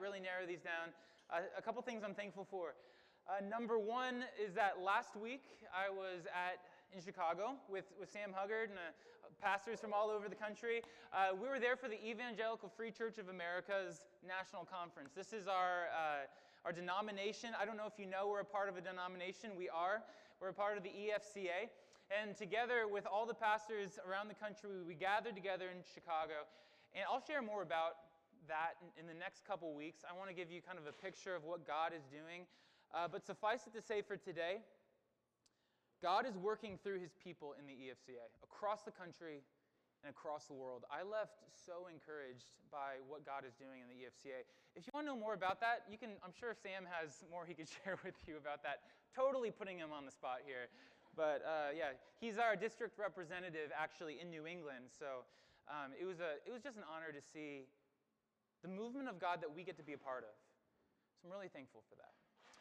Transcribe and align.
really 0.00 0.20
narrow 0.20 0.46
these 0.46 0.62
down. 0.62 0.94
Uh, 1.30 1.44
a 1.56 1.62
couple 1.62 1.82
things 1.82 2.02
I'm 2.04 2.14
thankful 2.14 2.46
for. 2.50 2.74
Uh, 3.28 3.44
number 3.44 3.78
one 3.78 4.24
is 4.40 4.54
that 4.54 4.80
last 4.80 5.16
week 5.16 5.44
I 5.68 5.90
was 5.92 6.24
at 6.32 6.64
in 6.96 7.02
Chicago 7.02 7.52
with, 7.68 7.84
with 8.00 8.10
Sam 8.10 8.32
Huggard 8.32 8.70
and 8.70 8.78
uh, 8.78 9.28
pastors 9.42 9.80
from 9.80 9.92
all 9.92 10.08
over 10.08 10.28
the 10.28 10.38
country. 10.38 10.80
Uh, 11.12 11.36
we 11.36 11.48
were 11.48 11.60
there 11.60 11.76
for 11.76 11.88
the 11.88 12.00
Evangelical 12.00 12.72
Free 12.72 12.90
Church 12.90 13.18
of 13.18 13.28
America's 13.28 14.08
national 14.26 14.64
conference. 14.64 15.12
This 15.14 15.32
is 15.32 15.46
our, 15.46 15.92
uh, 15.92 16.24
our 16.64 16.72
denomination. 16.72 17.50
I 17.60 17.64
don't 17.64 17.76
know 17.76 17.86
if 17.86 17.98
you 17.98 18.06
know 18.06 18.28
we're 18.28 18.40
a 18.40 18.48
part 18.48 18.68
of 18.68 18.76
a 18.76 18.80
denomination. 18.80 19.52
We 19.56 19.68
are. 19.68 20.02
We're 20.40 20.50
a 20.50 20.56
part 20.56 20.76
of 20.76 20.82
the 20.82 20.90
EFCA. 20.90 21.68
And 22.08 22.34
together 22.34 22.88
with 22.88 23.04
all 23.04 23.26
the 23.26 23.36
pastors 23.36 23.98
around 24.08 24.28
the 24.28 24.38
country, 24.40 24.70
we 24.86 24.94
gathered 24.94 25.36
together 25.36 25.68
in 25.68 25.84
Chicago. 25.84 26.48
And 26.96 27.04
I'll 27.04 27.20
share 27.20 27.42
more 27.42 27.60
about 27.60 28.07
that 28.48 28.80
in, 28.98 29.06
the 29.06 29.14
next 29.14 29.44
couple 29.46 29.72
weeks. 29.72 30.02
I 30.08 30.16
want 30.16 30.28
to 30.28 30.36
give 30.36 30.50
you 30.50 30.60
kind 30.60 30.76
of 30.76 30.86
a 30.88 30.92
picture 30.92 31.36
of 31.36 31.44
what 31.44 31.66
God 31.66 31.92
is 31.92 32.04
doing. 32.08 32.48
Uh, 32.92 33.06
but 33.06 33.24
suffice 33.24 33.68
it 33.68 33.76
to 33.76 33.84
say 33.84 34.00
for 34.00 34.16
today, 34.16 34.64
God 36.00 36.24
is 36.24 36.36
working 36.36 36.78
through 36.80 37.00
his 37.00 37.12
people 37.20 37.54
in 37.60 37.66
the 37.68 37.76
EFCA 37.76 38.24
across 38.42 38.82
the 38.82 38.94
country 38.94 39.44
and 40.02 40.08
across 40.08 40.46
the 40.46 40.54
world. 40.54 40.86
I 40.88 41.02
left 41.02 41.42
so 41.52 41.90
encouraged 41.90 42.54
by 42.70 43.02
what 43.04 43.26
God 43.26 43.42
is 43.42 43.52
doing 43.58 43.82
in 43.82 43.88
the 43.90 44.06
EFCA. 44.06 44.46
If 44.78 44.86
you 44.86 44.92
want 44.94 45.10
to 45.10 45.12
know 45.12 45.18
more 45.18 45.34
about 45.34 45.60
that, 45.60 45.84
you 45.90 45.98
can 45.98 46.16
I'm 46.22 46.32
sure 46.32 46.54
Sam 46.54 46.86
has 46.88 47.22
more 47.32 47.44
he 47.44 47.52
could 47.52 47.68
share 47.84 47.98
with 48.06 48.16
you 48.24 48.38
about 48.38 48.62
that. 48.62 48.86
Totally 49.12 49.50
putting 49.50 49.76
him 49.76 49.90
on 49.90 50.06
the 50.06 50.14
spot 50.14 50.46
here. 50.46 50.70
But 51.18 51.42
uh, 51.42 51.74
yeah, 51.74 51.98
he's 52.22 52.38
our 52.38 52.54
district 52.54 52.94
representative 52.94 53.74
actually 53.74 54.22
in 54.22 54.30
New 54.30 54.46
England. 54.46 54.94
So 54.94 55.26
um, 55.66 55.92
it, 55.98 56.06
was 56.06 56.22
a, 56.22 56.38
it 56.46 56.52
was 56.54 56.62
just 56.62 56.78
an 56.78 56.86
honor 56.86 57.10
to 57.10 57.18
see 57.20 57.66
the 58.62 58.68
movement 58.68 59.08
of 59.08 59.18
God 59.18 59.40
that 59.40 59.54
we 59.54 59.62
get 59.62 59.76
to 59.78 59.82
be 59.82 59.92
a 59.92 59.98
part 59.98 60.24
of. 60.24 60.34
So 61.20 61.26
I'm 61.26 61.32
really 61.32 61.48
thankful 61.48 61.82
for 61.88 61.96
that. 61.96 62.14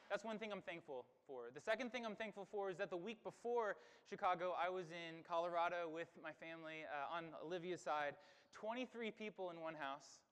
That's 0.10 0.24
one 0.24 0.40
thing 0.40 0.52
I'm 0.52 0.64
thankful 0.64 1.04
for. 1.28 1.52
The 1.54 1.60
second 1.60 1.92
thing 1.92 2.06
I'm 2.06 2.16
thankful 2.16 2.48
for 2.50 2.70
is 2.72 2.78
that 2.78 2.90
the 2.90 2.98
week 2.98 3.22
before 3.24 3.76
Chicago, 4.10 4.56
I 4.56 4.70
was 4.70 4.88
in 4.88 5.20
Colorado 5.28 5.92
with 5.92 6.08
my 6.24 6.32
family 6.40 6.88
uh, 6.88 7.16
on 7.16 7.26
Olivia's 7.44 7.82
side. 7.82 8.16
23 8.56 9.12
people 9.12 9.52
in 9.52 9.60
one 9.60 9.76
house. 9.76 10.24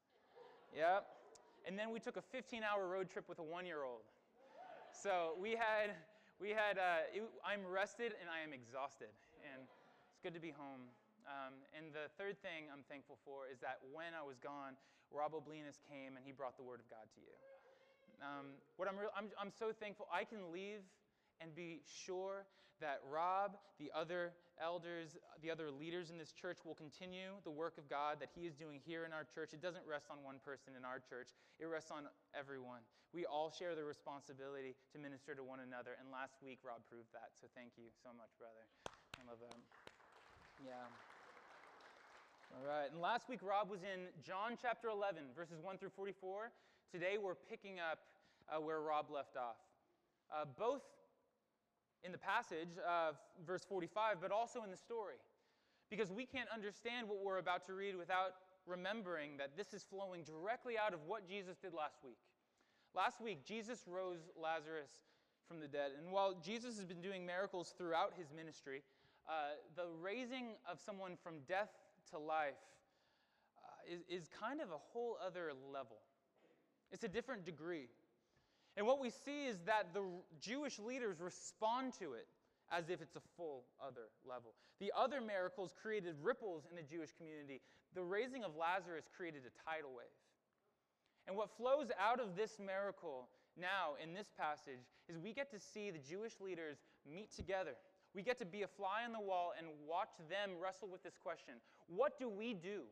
Yep. 0.72 1.06
And 1.68 1.78
then 1.78 1.92
we 1.92 2.00
took 2.00 2.16
a 2.16 2.22
15 2.22 2.64
hour 2.64 2.88
road 2.88 3.10
trip 3.12 3.28
with 3.28 3.40
a 3.40 3.44
one 3.44 3.66
year 3.66 3.84
old. 3.84 4.08
So 4.96 5.36
we 5.36 5.52
had, 5.52 5.92
we 6.40 6.50
had 6.56 6.80
uh, 6.80 7.12
it, 7.12 7.28
I'm 7.44 7.68
rested 7.68 8.16
and 8.16 8.32
I 8.32 8.40
am 8.42 8.56
exhausted. 8.56 9.12
And 9.44 9.68
it's 10.10 10.24
good 10.24 10.34
to 10.34 10.40
be 10.40 10.56
home. 10.56 10.88
Um, 11.28 11.58
and 11.76 11.92
the 11.92 12.08
third 12.16 12.40
thing 12.40 12.72
I'm 12.72 12.86
thankful 12.88 13.18
for 13.26 13.50
is 13.52 13.60
that 13.60 13.82
when 13.92 14.16
I 14.16 14.24
was 14.24 14.38
gone, 14.40 14.78
Rob 15.16 15.32
Oblinus 15.32 15.80
came 15.88 16.20
and 16.20 16.24
he 16.28 16.36
brought 16.36 16.60
the 16.60 16.68
word 16.68 16.84
of 16.84 16.88
God 16.92 17.08
to 17.16 17.20
you. 17.24 17.32
Um, 18.20 18.60
what 18.76 18.88
I'm, 18.88 19.00
I'm, 19.16 19.32
I'm 19.40 19.52
so 19.52 19.72
thankful 19.72 20.08
I 20.12 20.24
can 20.24 20.52
leave 20.52 20.84
and 21.40 21.56
be 21.56 21.80
sure 21.88 22.44
that 22.84 23.00
Rob, 23.08 23.56
the 23.80 23.92
other 23.96 24.36
elders, 24.60 25.16
the 25.40 25.52
other 25.52 25.72
leaders 25.72 26.12
in 26.12 26.18
this 26.20 26.32
church 26.32 26.60
will 26.68 26.76
continue 26.76 27.32
the 27.44 27.52
work 27.52 27.80
of 27.80 27.88
God 27.88 28.20
that 28.20 28.32
he 28.36 28.48
is 28.48 28.56
doing 28.56 28.80
here 28.84 29.08
in 29.08 29.12
our 29.16 29.24
church. 29.24 29.56
It 29.56 29.64
doesn't 29.64 29.84
rest 29.88 30.12
on 30.12 30.20
one 30.24 30.44
person 30.44 30.76
in 30.76 30.84
our 30.84 31.00
church, 31.00 31.32
it 31.60 31.68
rests 31.68 31.92
on 31.92 32.08
everyone. 32.36 32.84
We 33.16 33.24
all 33.24 33.48
share 33.48 33.80
the 33.80 33.84
responsibility 33.88 34.76
to 34.92 35.00
minister 35.00 35.36
to 35.36 35.44
one 35.44 35.64
another, 35.64 35.96
and 35.96 36.12
last 36.12 36.36
week 36.44 36.60
Rob 36.68 36.84
proved 36.92 37.16
that. 37.16 37.32
So 37.40 37.48
thank 37.56 37.80
you 37.80 37.88
so 38.04 38.12
much, 38.12 38.32
brother. 38.36 38.68
I 39.16 39.24
love 39.24 39.40
that. 39.40 39.56
Yeah. 40.60 41.15
All 42.56 42.64
right, 42.64 42.88
and 42.90 43.02
last 43.02 43.28
week 43.28 43.44
Rob 43.44 43.70
was 43.70 43.84
in 43.84 44.08
John 44.24 44.56
chapter 44.56 44.88
11, 44.88 45.36
verses 45.36 45.60
1 45.62 45.78
through 45.78 45.92
44. 45.92 46.52
Today 46.90 47.18
we're 47.22 47.36
picking 47.36 47.84
up 47.84 48.00
uh, 48.48 48.62
where 48.62 48.80
Rob 48.80 49.12
left 49.12 49.36
off. 49.36 49.60
Uh, 50.32 50.46
both 50.58 50.82
in 52.06 52.14
the 52.14 52.18
passage, 52.18 52.80
uh, 52.80 53.12
verse 53.46 53.66
45, 53.68 54.22
but 54.22 54.32
also 54.32 54.64
in 54.64 54.72
the 54.72 54.78
story. 54.78 55.20
Because 55.90 56.14
we 56.14 56.26
can't 56.26 56.48
understand 56.48 57.10
what 57.10 57.20
we're 57.20 57.40
about 57.40 57.66
to 57.66 57.74
read 57.74 57.98
without 57.98 58.40
remembering 58.66 59.36
that 59.36 59.58
this 59.58 59.74
is 59.74 59.84
flowing 59.84 60.24
directly 60.24 60.76
out 60.78 60.94
of 60.94 61.02
what 61.08 61.28
Jesus 61.28 61.58
did 61.58 61.74
last 61.74 61.98
week. 62.06 62.24
Last 62.96 63.20
week, 63.20 63.44
Jesus 63.44 63.84
rose 63.86 64.32
Lazarus 64.42 65.04
from 65.46 65.60
the 65.60 65.68
dead. 65.68 65.92
And 66.00 66.10
while 66.10 66.40
Jesus 66.40 66.78
has 66.78 66.86
been 66.86 67.02
doing 67.02 67.26
miracles 67.26 67.76
throughout 67.78 68.14
his 68.18 68.32
ministry, 68.34 68.82
uh, 69.28 69.60
the 69.76 69.92
raising 70.00 70.56
of 70.72 70.80
someone 70.80 71.18
from 71.22 71.44
death 71.50 71.70
to 72.12 72.20
life 72.20 72.60
uh, 73.58 73.94
is, 73.94 74.24
is 74.24 74.30
kind 74.40 74.62
of 74.62 74.70
a 74.70 74.80
whole 74.92 75.18
other 75.26 75.52
level. 75.72 75.98
It's 76.92 77.04
a 77.04 77.08
different 77.08 77.46
degree. 77.46 77.88
And 78.78 78.86
what 78.86 79.00
we 79.00 79.10
see 79.10 79.46
is 79.46 79.58
that 79.66 79.94
the 79.94 80.04
Jewish 80.40 80.80
leaders 80.80 81.20
respond 81.20 81.94
to 82.00 82.14
it 82.14 82.28
as 82.72 82.90
if 82.90 83.02
it's 83.02 83.16
a 83.16 83.22
full 83.38 83.64
other 83.80 84.10
level. 84.28 84.54
The 84.80 84.92
other 84.98 85.22
miracles 85.22 85.74
created 85.82 86.16
ripples 86.22 86.64
in 86.70 86.76
the 86.76 86.84
Jewish 86.84 87.12
community. 87.18 87.62
The 87.94 88.04
raising 88.04 88.44
of 88.44 88.56
Lazarus 88.56 89.06
created 89.16 89.42
a 89.46 89.54
tidal 89.70 89.92
wave. 89.96 90.08
And 91.28 91.38
what 91.38 91.56
flows 91.58 91.88
out 92.00 92.20
of 92.20 92.36
this 92.36 92.60
miracle 92.60 93.30
now 93.58 93.96
in 94.02 94.14
this 94.14 94.28
passage 94.38 94.84
is 95.08 95.18
we 95.18 95.34
get 95.34 95.50
to 95.52 95.60
see 95.60 95.92
the 95.92 96.00
Jewish 96.00 96.34
leaders 96.42 96.78
meet 97.10 97.32
together 97.36 97.76
we 98.16 98.24
get 98.24 98.40
to 98.40 98.46
be 98.46 98.64
a 98.64 98.68
fly 98.68 99.04
on 99.06 99.12
the 99.12 99.20
wall 99.20 99.52
and 99.58 99.68
watch 99.86 100.10
them 100.30 100.52
wrestle 100.62 100.88
with 100.88 101.04
this 101.04 101.18
question 101.22 101.56
What 101.88 102.18
do 102.18 102.30
we 102.30 102.54
do 102.54 102.84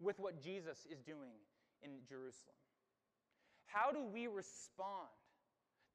with 0.00 0.18
what 0.18 0.42
Jesus 0.42 0.86
is 0.90 1.02
doing 1.02 1.36
in 1.82 1.90
Jerusalem? 2.08 2.56
How 3.66 3.92
do 3.92 4.02
we 4.02 4.26
respond 4.26 5.12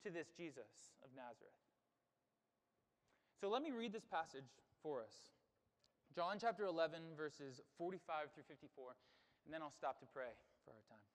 to 0.03 0.11
this 0.11 0.29
Jesus 0.37 0.93
of 1.03 1.09
Nazareth? 1.15 1.57
So 3.41 3.49
let 3.49 3.63
me 3.63 3.71
read 3.71 3.91
this 3.91 4.05
passage 4.05 4.47
for 4.81 5.01
us 5.01 5.33
John 6.13 6.37
chapter 6.39 6.63
11, 6.63 7.17
verses 7.17 7.59
45 7.77 8.31
through 8.33 8.47
54, 8.47 8.95
and 9.43 9.53
then 9.53 9.61
I'll 9.61 9.73
stop 9.73 9.99
to 9.99 10.05
pray 10.05 10.31
for 10.63 10.71
our 10.71 10.85
time. 10.87 11.14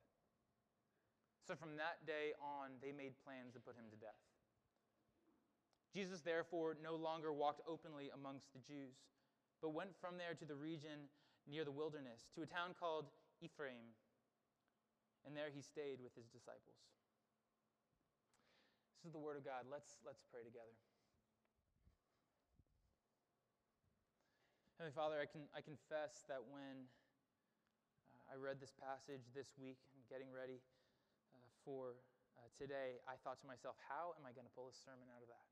So 1.51 1.59
from 1.59 1.75
that 1.83 1.99
day 2.07 2.31
on, 2.39 2.79
they 2.79 2.95
made 2.95 3.11
plans 3.27 3.51
to 3.51 3.59
put 3.59 3.75
him 3.75 3.83
to 3.91 3.99
death. 3.99 4.15
Jesus, 5.91 6.23
therefore, 6.23 6.79
no 6.79 6.95
longer 6.95 7.35
walked 7.35 7.59
openly 7.67 8.07
amongst 8.15 8.55
the 8.55 8.63
Jews, 8.63 9.03
but 9.59 9.75
went 9.75 9.91
from 9.99 10.15
there 10.15 10.31
to 10.31 10.47
the 10.47 10.55
region 10.55 11.11
near 11.43 11.67
the 11.67 11.75
wilderness, 11.75 12.31
to 12.39 12.47
a 12.47 12.47
town 12.47 12.71
called 12.71 13.11
Ephraim. 13.43 13.91
And 15.27 15.35
there 15.35 15.51
he 15.51 15.59
stayed 15.59 15.99
with 15.99 16.15
his 16.15 16.31
disciples. 16.31 16.79
This 19.03 19.11
is 19.11 19.11
the 19.11 19.19
word 19.19 19.35
of 19.35 19.43
God. 19.43 19.67
Let's, 19.67 19.99
let's 20.07 20.23
pray 20.31 20.47
together. 20.47 20.71
Heavenly 24.79 24.95
Father, 24.95 25.19
I, 25.19 25.27
can, 25.27 25.51
I 25.51 25.59
confess 25.59 26.23
that 26.31 26.47
when 26.47 26.87
uh, 28.15 28.31
I 28.31 28.39
read 28.39 28.63
this 28.63 28.71
passage 28.71 29.27
this 29.35 29.51
week 29.59 29.83
and 29.91 29.99
getting 30.07 30.31
ready, 30.31 30.63
for 31.65 32.01
uh, 32.37 32.49
today, 32.57 32.97
I 33.05 33.17
thought 33.21 33.37
to 33.45 33.47
myself, 33.49 33.77
how 33.85 34.17
am 34.17 34.25
I 34.25 34.33
going 34.33 34.49
to 34.49 34.55
pull 34.55 34.69
a 34.69 34.75
sermon 34.75 35.09
out 35.13 35.21
of 35.21 35.29
that? 35.29 35.47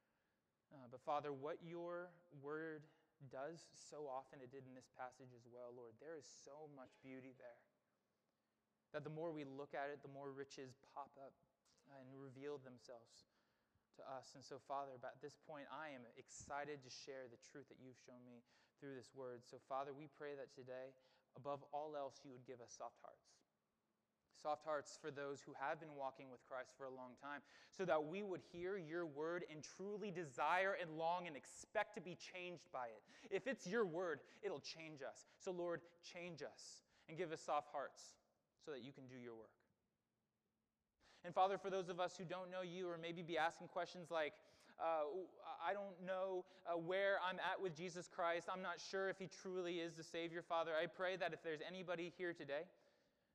uh, 0.74 0.86
but 0.88 1.04
Father, 1.04 1.32
what 1.32 1.60
your 1.60 2.12
word 2.40 2.88
does 3.32 3.68
so 3.72 4.04
often, 4.08 4.44
it 4.44 4.52
did 4.52 4.68
in 4.68 4.76
this 4.76 4.88
passage 4.92 5.32
as 5.32 5.44
well, 5.48 5.72
Lord. 5.72 5.96
There 6.00 6.16
is 6.16 6.28
so 6.28 6.68
much 6.76 6.92
beauty 7.00 7.32
there. 7.40 7.60
That 8.92 9.04
the 9.04 9.12
more 9.12 9.32
we 9.32 9.44
look 9.44 9.76
at 9.76 9.92
it, 9.92 10.00
the 10.00 10.12
more 10.12 10.32
riches 10.32 10.76
pop 10.94 11.12
up 11.20 11.36
and 11.92 12.06
reveal 12.16 12.60
themselves 12.60 13.28
to 14.00 14.02
us. 14.04 14.36
And 14.36 14.44
so, 14.44 14.60
Father, 14.68 14.96
at 15.00 15.20
this 15.20 15.36
point, 15.44 15.68
I 15.68 15.92
am 15.92 16.04
excited 16.16 16.80
to 16.84 16.90
share 16.92 17.28
the 17.28 17.40
truth 17.40 17.68
that 17.72 17.80
you've 17.80 17.98
shown 18.04 18.20
me 18.24 18.44
through 18.80 18.96
this 18.96 19.12
word. 19.12 19.44
So, 19.44 19.60
Father, 19.68 19.92
we 19.92 20.08
pray 20.16 20.36
that 20.36 20.52
today, 20.52 20.92
above 21.36 21.64
all 21.72 21.96
else, 21.96 22.20
you 22.24 22.32
would 22.32 22.44
give 22.44 22.60
us 22.60 22.76
soft 22.76 23.00
hearts 23.00 23.35
soft 24.46 24.64
hearts 24.64 24.96
for 25.02 25.10
those 25.10 25.42
who 25.42 25.50
have 25.58 25.80
been 25.80 25.90
walking 25.98 26.30
with 26.30 26.38
Christ 26.46 26.70
for 26.78 26.84
a 26.84 26.94
long 26.94 27.18
time, 27.20 27.42
so 27.76 27.84
that 27.84 27.98
we 27.98 28.22
would 28.22 28.40
hear 28.52 28.78
your 28.78 29.04
word 29.04 29.44
and 29.50 29.58
truly 29.76 30.12
desire 30.12 30.76
and 30.80 30.96
long 30.96 31.26
and 31.26 31.34
expect 31.34 31.96
to 31.96 32.00
be 32.00 32.14
changed 32.14 32.70
by 32.72 32.86
it. 32.86 33.02
If 33.34 33.48
it's 33.48 33.66
your 33.66 33.84
word, 33.84 34.20
it'll 34.44 34.62
change 34.62 35.02
us. 35.02 35.26
So, 35.42 35.50
Lord, 35.50 35.80
change 36.06 36.42
us 36.42 36.86
and 37.08 37.18
give 37.18 37.32
us 37.32 37.40
soft 37.42 37.72
hearts 37.72 38.14
so 38.64 38.70
that 38.70 38.84
you 38.84 38.92
can 38.92 39.08
do 39.10 39.18
your 39.18 39.34
work. 39.34 39.50
And 41.24 41.34
Father, 41.34 41.58
for 41.58 41.68
those 41.68 41.88
of 41.88 41.98
us 41.98 42.14
who 42.16 42.24
don't 42.24 42.48
know 42.48 42.62
you 42.62 42.88
or 42.88 42.98
maybe 43.02 43.22
be 43.22 43.36
asking 43.36 43.66
questions 43.66 44.12
like, 44.12 44.34
uh, 44.78 45.10
I 45.66 45.72
don't 45.72 45.98
know 46.06 46.44
uh, 46.70 46.76
where 46.76 47.16
I'm 47.26 47.40
at 47.40 47.60
with 47.60 47.74
Jesus 47.74 48.08
Christ. 48.14 48.46
I'm 48.52 48.62
not 48.62 48.78
sure 48.78 49.08
if 49.08 49.18
he 49.18 49.26
truly 49.42 49.80
is 49.80 49.94
the 49.96 50.04
Savior, 50.04 50.42
Father. 50.46 50.70
I 50.80 50.86
pray 50.86 51.16
that 51.16 51.32
if 51.32 51.42
there's 51.42 51.60
anybody 51.66 52.12
here 52.16 52.32
today 52.32 52.68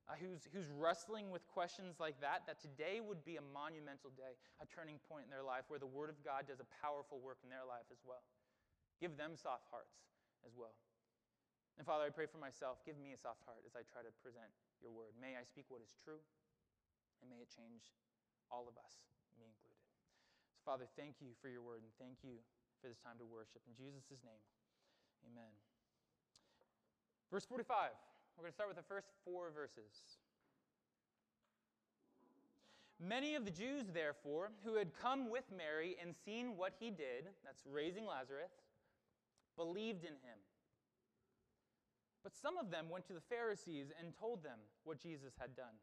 uh, 0.09 0.18
who's, 0.18 0.50
who's 0.50 0.69
wrestling 0.74 1.30
with 1.30 1.45
questions 1.50 2.01
like 2.01 2.18
that, 2.19 2.44
that 2.50 2.57
today 2.57 3.00
would 3.00 3.21
be 3.21 3.38
a 3.38 3.45
monumental 3.53 4.09
day, 4.18 4.33
a 4.59 4.65
turning 4.65 4.98
point 5.06 5.30
in 5.30 5.31
their 5.31 5.45
life 5.45 5.69
where 5.69 5.81
the 5.81 5.89
Word 5.89 6.09
of 6.09 6.18
God 6.25 6.50
does 6.50 6.59
a 6.59 6.69
powerful 6.81 7.21
work 7.21 7.38
in 7.45 7.50
their 7.53 7.65
life 7.68 7.86
as 7.94 8.01
well. 8.01 8.25
Give 8.98 9.13
them 9.18 9.38
soft 9.38 9.69
hearts 9.69 10.01
as 10.45 10.53
well. 10.57 10.74
And 11.77 11.86
Father, 11.86 12.06
I 12.06 12.12
pray 12.13 12.27
for 12.27 12.42
myself. 12.42 12.81
Give 12.86 12.98
me 13.00 13.13
a 13.15 13.19
soft 13.19 13.42
heart 13.48 13.63
as 13.65 13.74
I 13.74 13.81
try 13.88 14.03
to 14.06 14.12
present 14.21 14.50
your 14.81 14.94
Word. 14.94 15.13
May 15.18 15.38
I 15.38 15.45
speak 15.45 15.69
what 15.69 15.81
is 15.81 15.94
true, 16.01 16.21
and 17.21 17.30
may 17.30 17.42
it 17.42 17.50
change 17.50 17.94
all 18.50 18.68
of 18.68 18.75
us, 18.77 19.06
me 19.39 19.48
included. 19.48 19.86
So, 20.53 20.62
Father, 20.65 20.86
thank 21.00 21.21
you 21.24 21.33
for 21.39 21.48
your 21.48 21.63
Word, 21.63 21.86
and 21.86 21.94
thank 22.01 22.21
you 22.25 22.42
for 22.83 22.89
this 22.89 23.00
time 23.00 23.18
to 23.21 23.25
worship. 23.25 23.63
In 23.65 23.74
Jesus' 23.77 24.21
name, 24.25 24.44
amen. 25.30 25.53
Verse 27.31 27.48
45. 27.48 27.95
We're 28.41 28.45
going 28.45 28.53
to 28.53 28.55
start 28.55 28.69
with 28.69 28.77
the 28.77 28.89
first 28.89 29.05
four 29.23 29.51
verses. 29.53 30.17
Many 32.99 33.35
of 33.35 33.45
the 33.45 33.51
Jews, 33.51 33.85
therefore, 33.93 34.49
who 34.65 34.77
had 34.77 34.97
come 34.99 35.29
with 35.29 35.43
Mary 35.55 35.95
and 36.01 36.15
seen 36.25 36.57
what 36.57 36.73
he 36.79 36.89
did, 36.89 37.29
that's 37.45 37.61
raising 37.71 38.03
Lazarus, 38.03 38.49
believed 39.55 40.05
in 40.05 40.13
him. 40.13 40.41
But 42.23 42.35
some 42.35 42.57
of 42.57 42.71
them 42.71 42.89
went 42.89 43.05
to 43.09 43.13
the 43.13 43.21
Pharisees 43.21 43.91
and 43.99 44.11
told 44.19 44.43
them 44.43 44.57
what 44.85 44.99
Jesus 44.99 45.33
had 45.39 45.55
done. 45.55 45.77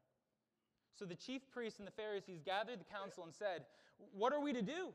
So 0.98 1.04
the 1.04 1.14
chief 1.14 1.42
priests 1.52 1.78
and 1.78 1.86
the 1.86 1.92
Pharisees 1.92 2.40
gathered 2.44 2.80
the 2.80 2.92
council 2.92 3.22
and 3.22 3.32
said, 3.32 3.66
What 4.12 4.32
are 4.32 4.40
we 4.40 4.52
to 4.52 4.62
do? 4.62 4.88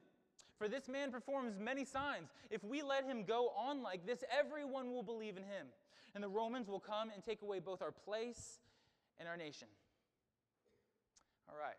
For 0.57 0.67
this 0.67 0.89
man 0.89 1.11
performs 1.11 1.57
many 1.57 1.85
signs. 1.85 2.27
If 2.49 2.61
we 2.61 2.81
let 2.81 3.05
him 3.05 3.23
go 3.23 3.53
on 3.57 3.81
like 3.81 4.05
this, 4.05 4.21
everyone 4.37 4.91
will 4.91 5.03
believe 5.03 5.37
in 5.37 5.43
him 5.43 5.67
and 6.15 6.23
the 6.23 6.29
Romans 6.29 6.67
will 6.67 6.79
come 6.79 7.09
and 7.13 7.23
take 7.23 7.41
away 7.41 7.59
both 7.59 7.81
our 7.81 7.91
place 7.91 8.59
and 9.19 9.27
our 9.27 9.37
nation. 9.37 9.67
All 11.49 11.57
right. 11.59 11.77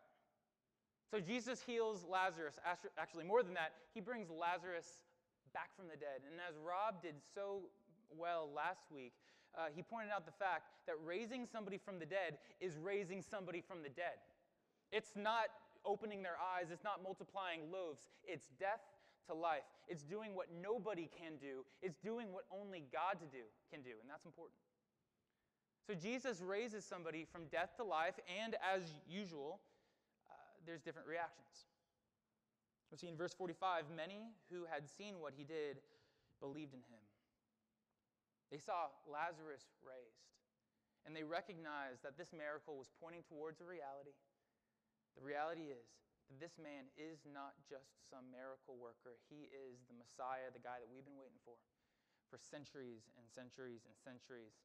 So 1.10 1.20
Jesus 1.20 1.62
heals 1.62 2.04
Lazarus. 2.10 2.58
Actually, 2.98 3.24
more 3.24 3.42
than 3.42 3.54
that, 3.54 3.72
he 3.94 4.00
brings 4.00 4.28
Lazarus 4.30 4.98
back 5.52 5.70
from 5.76 5.86
the 5.86 5.96
dead. 5.96 6.26
And 6.26 6.40
as 6.42 6.58
Rob 6.58 7.02
did 7.02 7.14
so 7.34 7.70
well 8.10 8.50
last 8.54 8.90
week, 8.90 9.12
uh, 9.54 9.70
he 9.74 9.82
pointed 9.82 10.10
out 10.10 10.26
the 10.26 10.34
fact 10.34 10.66
that 10.86 10.96
raising 11.04 11.46
somebody 11.46 11.78
from 11.78 11.98
the 11.98 12.06
dead 12.06 12.38
is 12.60 12.76
raising 12.76 13.22
somebody 13.22 13.62
from 13.62 13.82
the 13.82 13.88
dead. 13.88 14.18
It's 14.90 15.14
not 15.14 15.46
opening 15.86 16.22
their 16.22 16.38
eyes, 16.40 16.70
it's 16.72 16.82
not 16.82 17.02
multiplying 17.02 17.70
loaves, 17.70 18.10
it's 18.26 18.48
death 18.58 18.82
to 19.26 19.34
life. 19.34 19.64
It's 19.88 20.02
doing 20.02 20.34
what 20.34 20.46
nobody 20.62 21.08
can 21.12 21.36
do. 21.40 21.64
It's 21.82 21.98
doing 21.98 22.32
what 22.32 22.44
only 22.52 22.84
God 22.92 23.20
to 23.20 23.26
do 23.26 23.44
can 23.70 23.82
do, 23.82 23.96
and 24.00 24.08
that's 24.08 24.24
important. 24.24 24.58
So 25.86 25.92
Jesus 25.92 26.40
raises 26.40 26.84
somebody 26.84 27.26
from 27.30 27.44
death 27.52 27.76
to 27.76 27.84
life, 27.84 28.16
and 28.24 28.56
as 28.64 28.82
usual, 29.08 29.60
uh, 30.28 30.32
there's 30.64 30.80
different 30.80 31.08
reactions. 31.08 31.68
We 32.90 32.96
see 32.96 33.08
in 33.08 33.16
verse 33.16 33.34
45 33.34 33.90
many 33.94 34.32
who 34.50 34.64
had 34.64 34.88
seen 34.88 35.20
what 35.20 35.34
he 35.36 35.44
did 35.44 35.82
believed 36.40 36.72
in 36.72 36.80
him. 36.88 37.02
They 38.50 38.58
saw 38.58 38.88
Lazarus 39.04 39.66
raised, 39.84 40.30
and 41.04 41.12
they 41.12 41.24
recognized 41.24 42.00
that 42.04 42.16
this 42.16 42.32
miracle 42.32 42.78
was 42.78 42.88
pointing 43.02 43.26
towards 43.28 43.60
a 43.60 43.66
reality. 43.66 44.16
The 45.18 45.24
reality 45.24 45.68
is 45.68 45.84
this 46.40 46.56
man 46.56 46.88
is 46.96 47.22
not 47.28 47.54
just 47.68 47.90
some 48.08 48.28
miracle 48.32 48.76
worker. 48.80 49.20
He 49.28 49.48
is 49.52 49.84
the 49.86 49.96
Messiah, 49.96 50.50
the 50.50 50.62
guy 50.62 50.80
that 50.80 50.88
we've 50.88 51.04
been 51.04 51.20
waiting 51.20 51.40
for 51.44 51.56
for 52.32 52.40
centuries 52.40 53.06
and 53.14 53.24
centuries 53.30 53.86
and 53.86 53.94
centuries. 53.94 54.58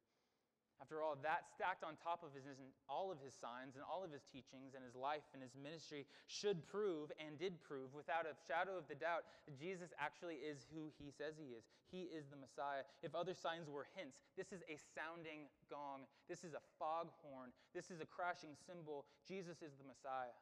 After 0.80 1.04
all, 1.04 1.12
that 1.20 1.44
stacked 1.52 1.84
on 1.84 2.00
top 2.00 2.24
of 2.24 2.32
his, 2.32 2.48
all 2.88 3.12
of 3.12 3.20
his 3.20 3.36
signs 3.36 3.76
and 3.76 3.84
all 3.84 4.00
of 4.00 4.08
his 4.08 4.24
teachings 4.24 4.72
and 4.72 4.80
his 4.80 4.96
life 4.96 5.28
and 5.36 5.44
his 5.44 5.52
ministry 5.52 6.08
should 6.24 6.64
prove 6.64 7.12
and 7.20 7.36
did 7.36 7.60
prove 7.60 7.92
without 7.92 8.24
a 8.24 8.32
shadow 8.48 8.80
of 8.80 8.88
the 8.88 8.96
doubt 8.96 9.28
that 9.44 9.60
Jesus 9.60 9.92
actually 10.00 10.40
is 10.40 10.64
who 10.72 10.88
he 10.96 11.12
says 11.12 11.36
he 11.36 11.52
is. 11.52 11.68
He 11.92 12.08
is 12.08 12.32
the 12.32 12.40
Messiah. 12.40 12.88
If 13.04 13.12
other 13.12 13.36
signs 13.36 13.68
were 13.68 13.92
hints, 13.92 14.16
this 14.40 14.56
is 14.56 14.64
a 14.72 14.80
sounding 14.96 15.52
gong. 15.68 16.08
This 16.32 16.48
is 16.48 16.56
a 16.56 16.64
foghorn. 16.80 17.52
This 17.76 17.92
is 17.92 18.00
a 18.00 18.08
crashing 18.08 18.56
cymbal. 18.64 19.04
Jesus 19.28 19.60
is 19.60 19.76
the 19.76 19.84
Messiah. 19.84 20.32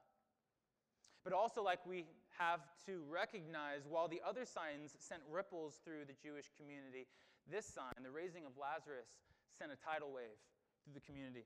But 1.29 1.37
also, 1.37 1.61
like 1.61 1.85
we 1.85 2.09
have 2.41 2.65
to 2.89 3.05
recognize, 3.05 3.85
while 3.85 4.09
the 4.09 4.25
other 4.25 4.49
signs 4.49 4.97
sent 4.97 5.21
ripples 5.29 5.77
through 5.85 6.09
the 6.09 6.17
Jewish 6.17 6.49
community, 6.57 7.05
this 7.45 7.69
sign, 7.69 7.93
the 8.01 8.09
raising 8.09 8.49
of 8.49 8.57
Lazarus, 8.57 9.13
sent 9.53 9.69
a 9.69 9.77
tidal 9.77 10.09
wave 10.09 10.41
through 10.81 10.97
the 10.97 11.05
community. 11.05 11.45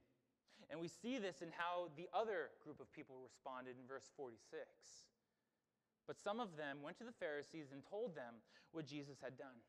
And 0.70 0.78
we 0.78 0.86
see 0.86 1.18
this 1.18 1.42
in 1.42 1.50
how 1.50 1.90
the 1.98 2.06
other 2.14 2.54
group 2.62 2.78
of 2.78 2.94
people 2.94 3.18
responded 3.26 3.74
in 3.74 3.82
verse 3.90 4.06
46. 4.14 4.38
But 6.06 6.14
some 6.14 6.38
of 6.38 6.54
them 6.54 6.78
went 6.78 6.94
to 7.02 7.04
the 7.04 7.18
Pharisees 7.18 7.74
and 7.74 7.82
told 7.82 8.14
them 8.14 8.38
what 8.70 8.86
Jesus 8.86 9.18
had 9.18 9.34
done. 9.34 9.58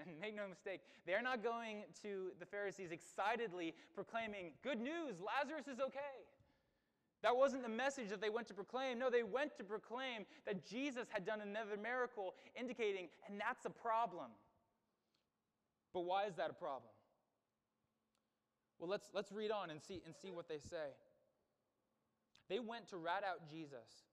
And 0.00 0.16
make 0.20 0.36
no 0.36 0.48
mistake, 0.48 0.80
they're 1.04 1.24
not 1.24 1.44
going 1.44 1.84
to 2.00 2.32
the 2.40 2.48
Pharisees 2.48 2.92
excitedly 2.92 3.76
proclaiming, 3.92 4.56
Good 4.64 4.80
news, 4.80 5.20
Lazarus 5.20 5.68
is 5.68 5.84
okay. 5.84 6.24
That 7.22 7.36
wasn't 7.36 7.62
the 7.62 7.68
message 7.68 8.10
that 8.10 8.20
they 8.20 8.28
went 8.28 8.46
to 8.48 8.54
proclaim. 8.54 8.98
No, 8.98 9.10
they 9.10 9.22
went 9.22 9.56
to 9.56 9.64
proclaim 9.64 10.26
that 10.44 10.66
Jesus 10.66 11.08
had 11.08 11.24
done 11.24 11.40
another 11.40 11.76
miracle, 11.80 12.34
indicating, 12.58 13.08
and 13.28 13.40
that's 13.40 13.64
a 13.64 13.70
problem. 13.70 14.30
But 15.94 16.04
why 16.04 16.26
is 16.26 16.36
that 16.36 16.50
a 16.50 16.54
problem? 16.54 16.92
Well, 18.78 18.90
let's, 18.90 19.08
let's 19.14 19.32
read 19.32 19.50
on 19.50 19.70
and 19.70 19.80
see, 19.80 20.02
and 20.04 20.14
see 20.14 20.30
what 20.30 20.48
they 20.48 20.58
say. 20.58 20.92
They 22.48 22.60
went 22.60 22.88
to 22.88 22.98
rat 22.98 23.24
out 23.24 23.48
Jesus, 23.48 24.04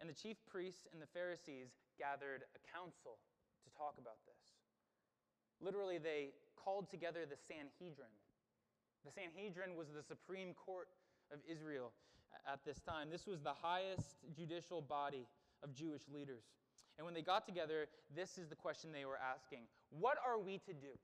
and 0.00 0.08
the 0.08 0.14
chief 0.16 0.36
priests 0.48 0.88
and 0.92 1.00
the 1.00 1.06
Pharisees 1.12 1.76
gathered 1.98 2.42
a 2.56 2.60
council 2.72 3.20
to 3.64 3.68
talk 3.76 4.00
about 4.00 4.16
this. 4.24 4.40
Literally, 5.60 5.98
they 5.98 6.32
called 6.56 6.90
together 6.90 7.28
the 7.28 7.36
Sanhedrin. 7.36 8.10
The 9.04 9.12
Sanhedrin 9.12 9.76
was 9.76 9.88
the 9.92 10.02
supreme 10.02 10.52
court 10.54 10.88
of 11.30 11.38
Israel 11.46 11.92
at 12.50 12.64
this 12.64 12.80
time. 12.80 13.08
This 13.10 13.26
was 13.26 13.40
the 13.40 13.52
highest 13.52 14.16
judicial 14.36 14.80
body 14.80 15.26
of 15.62 15.74
Jewish 15.74 16.02
leaders. 16.12 16.44
And 16.98 17.04
when 17.04 17.14
they 17.14 17.22
got 17.22 17.46
together, 17.46 17.86
this 18.14 18.38
is 18.38 18.48
the 18.48 18.54
question 18.54 18.90
they 18.92 19.04
were 19.04 19.18
asking 19.18 19.60
What 19.90 20.18
are 20.26 20.38
we 20.38 20.58
to 20.58 20.72
do? 20.72 20.98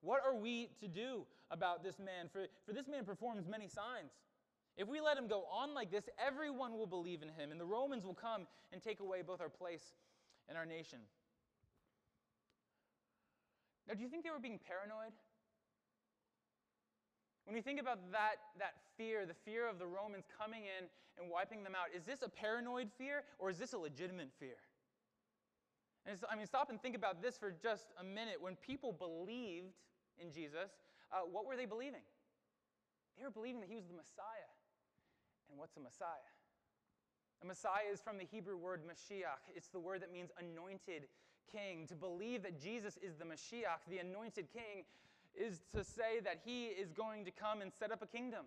What 0.00 0.20
are 0.24 0.34
we 0.34 0.70
to 0.80 0.88
do 0.88 1.24
about 1.50 1.82
this 1.82 1.98
man? 1.98 2.28
For, 2.30 2.46
for 2.66 2.72
this 2.72 2.88
man 2.88 3.04
performs 3.04 3.46
many 3.48 3.68
signs. 3.68 4.12
If 4.76 4.88
we 4.88 5.00
let 5.00 5.16
him 5.16 5.28
go 5.28 5.44
on 5.50 5.72
like 5.72 5.90
this, 5.90 6.08
everyone 6.18 6.72
will 6.72 6.86
believe 6.86 7.22
in 7.22 7.28
him, 7.28 7.52
and 7.52 7.60
the 7.60 7.64
Romans 7.64 8.04
will 8.04 8.14
come 8.14 8.46
and 8.72 8.82
take 8.82 9.00
away 9.00 9.22
both 9.22 9.40
our 9.40 9.48
place 9.48 9.94
and 10.48 10.58
our 10.58 10.66
nation. 10.66 10.98
Now, 13.86 13.94
do 13.94 14.02
you 14.02 14.08
think 14.08 14.24
they 14.24 14.30
were 14.30 14.40
being 14.40 14.58
paranoid? 14.66 15.12
When 17.44 17.54
we 17.54 17.60
think 17.60 17.80
about 17.80 17.98
that, 18.12 18.40
that 18.58 18.74
fear, 18.96 19.26
the 19.26 19.34
fear 19.44 19.68
of 19.68 19.78
the 19.78 19.86
Romans 19.86 20.24
coming 20.38 20.62
in 20.64 20.88
and 21.20 21.30
wiping 21.30 21.62
them 21.62 21.74
out, 21.74 21.94
is 21.94 22.04
this 22.04 22.22
a 22.22 22.28
paranoid 22.28 22.88
fear 22.96 23.24
or 23.38 23.50
is 23.50 23.58
this 23.58 23.72
a 23.72 23.78
legitimate 23.78 24.30
fear? 24.38 24.56
I 26.06 26.36
mean, 26.36 26.46
stop 26.46 26.68
and 26.68 26.80
think 26.80 26.96
about 26.96 27.22
this 27.22 27.38
for 27.38 27.50
just 27.50 27.86
a 27.98 28.04
minute. 28.04 28.36
When 28.40 28.56
people 28.56 28.92
believed 28.92 29.72
in 30.20 30.30
Jesus, 30.32 30.68
uh, 31.12 31.24
what 31.30 31.46
were 31.46 31.56
they 31.56 31.64
believing? 31.64 32.04
They 33.16 33.24
were 33.24 33.30
believing 33.30 33.60
that 33.60 33.70
he 33.70 33.76
was 33.76 33.86
the 33.86 33.96
Messiah. 33.96 34.52
And 35.48 35.58
what's 35.58 35.76
a 35.76 35.80
Messiah? 35.80 36.28
A 37.42 37.46
Messiah 37.46 37.88
is 37.92 38.00
from 38.00 38.18
the 38.18 38.24
Hebrew 38.24 38.56
word 38.56 38.82
Mashiach. 38.84 39.48
It's 39.54 39.68
the 39.68 39.80
word 39.80 40.02
that 40.02 40.12
means 40.12 40.30
anointed 40.38 41.08
king, 41.50 41.86
to 41.86 41.94
believe 41.94 42.42
that 42.42 42.60
Jesus 42.60 42.98
is 43.02 43.16
the 43.16 43.24
Mashiach, 43.24 43.84
the 43.88 43.98
anointed 43.98 44.46
king, 44.52 44.84
is 45.36 45.60
to 45.74 45.84
say 45.84 46.20
that 46.24 46.40
he 46.44 46.66
is 46.66 46.92
going 46.92 47.24
to 47.24 47.30
come 47.30 47.60
and 47.60 47.72
set 47.72 47.92
up 47.92 48.02
a 48.02 48.06
kingdom. 48.06 48.46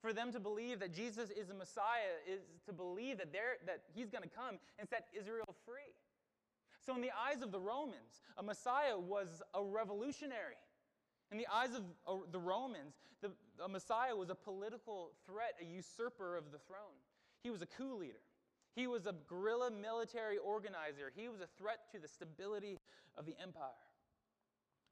For 0.00 0.12
them 0.12 0.32
to 0.32 0.40
believe 0.40 0.78
that 0.80 0.94
Jesus 0.94 1.30
is 1.30 1.50
a 1.50 1.54
Messiah 1.54 2.22
is 2.26 2.40
to 2.66 2.72
believe 2.72 3.18
that, 3.18 3.32
that 3.66 3.82
he's 3.94 4.10
going 4.10 4.22
to 4.22 4.30
come 4.30 4.58
and 4.78 4.88
set 4.88 5.06
Israel 5.18 5.56
free. 5.66 5.92
So, 6.84 6.94
in 6.94 7.02
the 7.02 7.10
eyes 7.10 7.42
of 7.42 7.50
the 7.50 7.58
Romans, 7.58 8.22
a 8.38 8.42
Messiah 8.42 8.96
was 8.96 9.42
a 9.54 9.62
revolutionary. 9.62 10.56
In 11.32 11.36
the 11.36 11.46
eyes 11.52 11.70
of 11.74 11.82
uh, 12.06 12.24
the 12.30 12.38
Romans, 12.38 12.94
the, 13.20 13.32
a 13.62 13.68
Messiah 13.68 14.14
was 14.14 14.30
a 14.30 14.34
political 14.34 15.10
threat, 15.26 15.54
a 15.60 15.64
usurper 15.64 16.36
of 16.36 16.52
the 16.52 16.58
throne. 16.58 16.96
He 17.42 17.50
was 17.50 17.60
a 17.60 17.66
coup 17.66 17.98
leader. 17.98 18.22
He 18.74 18.86
was 18.86 19.06
a 19.06 19.14
guerrilla 19.28 19.70
military 19.70 20.38
organizer. 20.38 21.12
He 21.14 21.28
was 21.28 21.40
a 21.40 21.48
threat 21.58 21.90
to 21.92 21.98
the 21.98 22.08
stability 22.08 22.78
of 23.16 23.26
the 23.26 23.34
empire. 23.42 23.87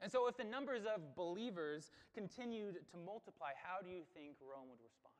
And 0.01 0.11
so, 0.11 0.27
if 0.27 0.37
the 0.37 0.43
numbers 0.43 0.83
of 0.85 1.15
believers 1.15 1.89
continued 2.13 2.75
to 2.91 2.97
multiply, 2.97 3.57
how 3.57 3.81
do 3.81 3.89
you 3.89 4.05
think 4.13 4.37
Rome 4.41 4.69
would 4.69 4.81
respond? 4.83 5.17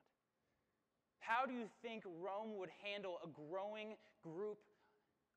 How 1.19 1.45
do 1.45 1.53
you 1.53 1.65
think 1.81 2.03
Rome 2.05 2.57
would 2.57 2.69
handle 2.85 3.17
a 3.25 3.27
growing 3.27 3.97
group 4.21 4.59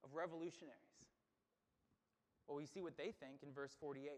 of 0.05 0.13
revolutionaries? 0.15 1.09
Well, 2.47 2.59
we 2.59 2.67
see 2.67 2.83
what 2.83 2.97
they 2.97 3.15
think 3.17 3.43
in 3.43 3.53
verse 3.53 3.75
48. 3.81 4.11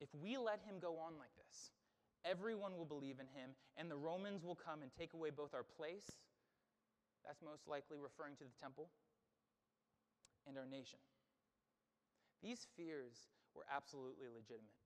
If 0.00 0.08
we 0.14 0.36
let 0.36 0.60
him 0.60 0.78
go 0.80 0.98
on 0.98 1.18
like 1.18 1.34
this, 1.34 1.70
everyone 2.24 2.76
will 2.76 2.84
believe 2.84 3.18
in 3.20 3.26
him, 3.26 3.50
and 3.76 3.90
the 3.90 3.96
Romans 3.96 4.44
will 4.44 4.54
come 4.54 4.82
and 4.82 4.90
take 4.92 5.14
away 5.14 5.30
both 5.30 5.54
our 5.54 5.64
place, 5.64 6.18
that's 7.24 7.42
most 7.42 7.66
likely 7.66 7.98
referring 7.98 8.36
to 8.36 8.44
the 8.44 8.60
temple, 8.60 8.90
and 10.46 10.56
our 10.56 10.66
nation. 10.66 10.98
These 12.42 12.66
fears 12.76 13.26
were 13.54 13.64
absolutely 13.68 14.28
legitimate. 14.28 14.76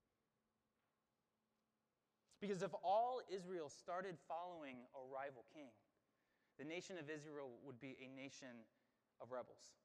Because 2.43 2.63
if 2.63 2.75
all 2.83 3.23
Israel 3.31 3.71
started 3.71 4.19
following 4.27 4.83
a 4.99 5.03
rival 5.07 5.47
king, 5.55 5.71
the 6.59 6.67
nation 6.67 6.99
of 6.99 7.07
Israel 7.07 7.55
would 7.63 7.79
be 7.79 7.95
a 8.03 8.11
nation 8.11 8.67
of 9.23 9.31
rebels. 9.31 9.79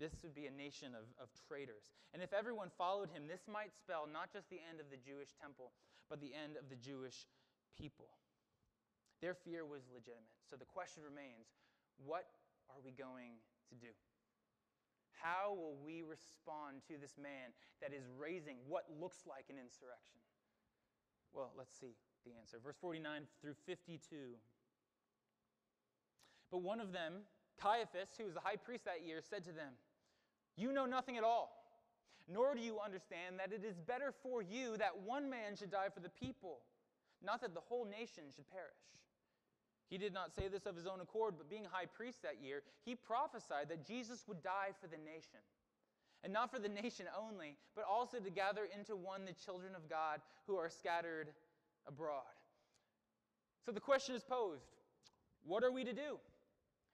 This 0.00 0.16
would 0.24 0.34
be 0.34 0.46
a 0.46 0.50
nation 0.50 0.96
of, 0.96 1.06
of 1.22 1.28
traitors. 1.46 1.92
And 2.12 2.22
if 2.24 2.32
everyone 2.32 2.72
followed 2.74 3.12
him, 3.12 3.28
this 3.28 3.46
might 3.46 3.76
spell 3.76 4.08
not 4.10 4.32
just 4.32 4.48
the 4.50 4.58
end 4.58 4.80
of 4.80 4.90
the 4.90 4.96
Jewish 4.96 5.30
temple, 5.36 5.70
but 6.08 6.18
the 6.18 6.34
end 6.34 6.56
of 6.56 6.66
the 6.66 6.80
Jewish 6.80 7.28
people. 7.78 8.08
Their 9.20 9.36
fear 9.36 9.68
was 9.68 9.86
legitimate. 9.92 10.34
So 10.48 10.56
the 10.56 10.66
question 10.66 11.04
remains 11.04 11.52
what 12.00 12.26
are 12.72 12.80
we 12.82 12.90
going 12.90 13.38
to 13.68 13.74
do? 13.76 13.92
How 15.20 15.52
will 15.52 15.76
we 15.84 16.02
respond 16.02 16.80
to 16.88 16.96
this 16.96 17.16
man 17.20 17.52
that 17.82 17.92
is 17.92 18.08
raising 18.18 18.56
what 18.66 18.84
looks 19.00 19.28
like 19.28 19.44
an 19.48 19.56
insurrection? 19.60 20.20
Well, 21.32 21.52
let's 21.56 21.76
see 21.78 21.94
the 22.24 22.32
answer. 22.38 22.58
Verse 22.62 22.76
49 22.80 23.22
through 23.40 23.54
52. 23.66 24.00
But 26.50 26.62
one 26.62 26.80
of 26.80 26.92
them, 26.92 27.22
Caiaphas, 27.60 28.08
who 28.18 28.24
was 28.24 28.34
the 28.34 28.40
high 28.40 28.56
priest 28.56 28.84
that 28.84 29.06
year, 29.06 29.20
said 29.22 29.44
to 29.44 29.52
them, 29.52 29.76
you 30.56 30.72
know 30.72 30.86
nothing 30.86 31.16
at 31.16 31.24
all, 31.24 31.52
nor 32.28 32.54
do 32.54 32.60
you 32.60 32.78
understand 32.84 33.38
that 33.38 33.52
it 33.52 33.64
is 33.64 33.76
better 33.78 34.12
for 34.22 34.42
you 34.42 34.76
that 34.78 34.98
one 35.04 35.30
man 35.30 35.56
should 35.56 35.70
die 35.70 35.88
for 35.92 36.00
the 36.00 36.08
people, 36.08 36.58
not 37.22 37.40
that 37.40 37.54
the 37.54 37.60
whole 37.60 37.84
nation 37.84 38.24
should 38.34 38.48
perish. 38.50 38.82
He 39.90 39.98
did 39.98 40.14
not 40.14 40.32
say 40.32 40.46
this 40.46 40.66
of 40.66 40.76
his 40.76 40.86
own 40.86 41.00
accord, 41.00 41.34
but 41.36 41.50
being 41.50 41.64
high 41.64 41.86
priest 41.86 42.22
that 42.22 42.36
year, 42.40 42.62
he 42.84 42.94
prophesied 42.94 43.68
that 43.68 43.84
Jesus 43.84 44.24
would 44.28 44.42
die 44.42 44.70
for 44.80 44.86
the 44.86 44.96
nation. 44.96 45.42
And 46.22 46.32
not 46.32 46.50
for 46.50 46.60
the 46.60 46.68
nation 46.68 47.06
only, 47.18 47.56
but 47.74 47.84
also 47.90 48.18
to 48.18 48.30
gather 48.30 48.68
into 48.76 48.94
one 48.94 49.24
the 49.24 49.32
children 49.32 49.74
of 49.74 49.88
God 49.88 50.20
who 50.46 50.56
are 50.56 50.68
scattered 50.68 51.28
abroad. 51.88 52.22
So 53.66 53.72
the 53.72 53.80
question 53.80 54.14
is 54.14 54.22
posed 54.22 54.76
what 55.44 55.64
are 55.64 55.72
we 55.72 55.84
to 55.84 55.92
do? 55.92 56.18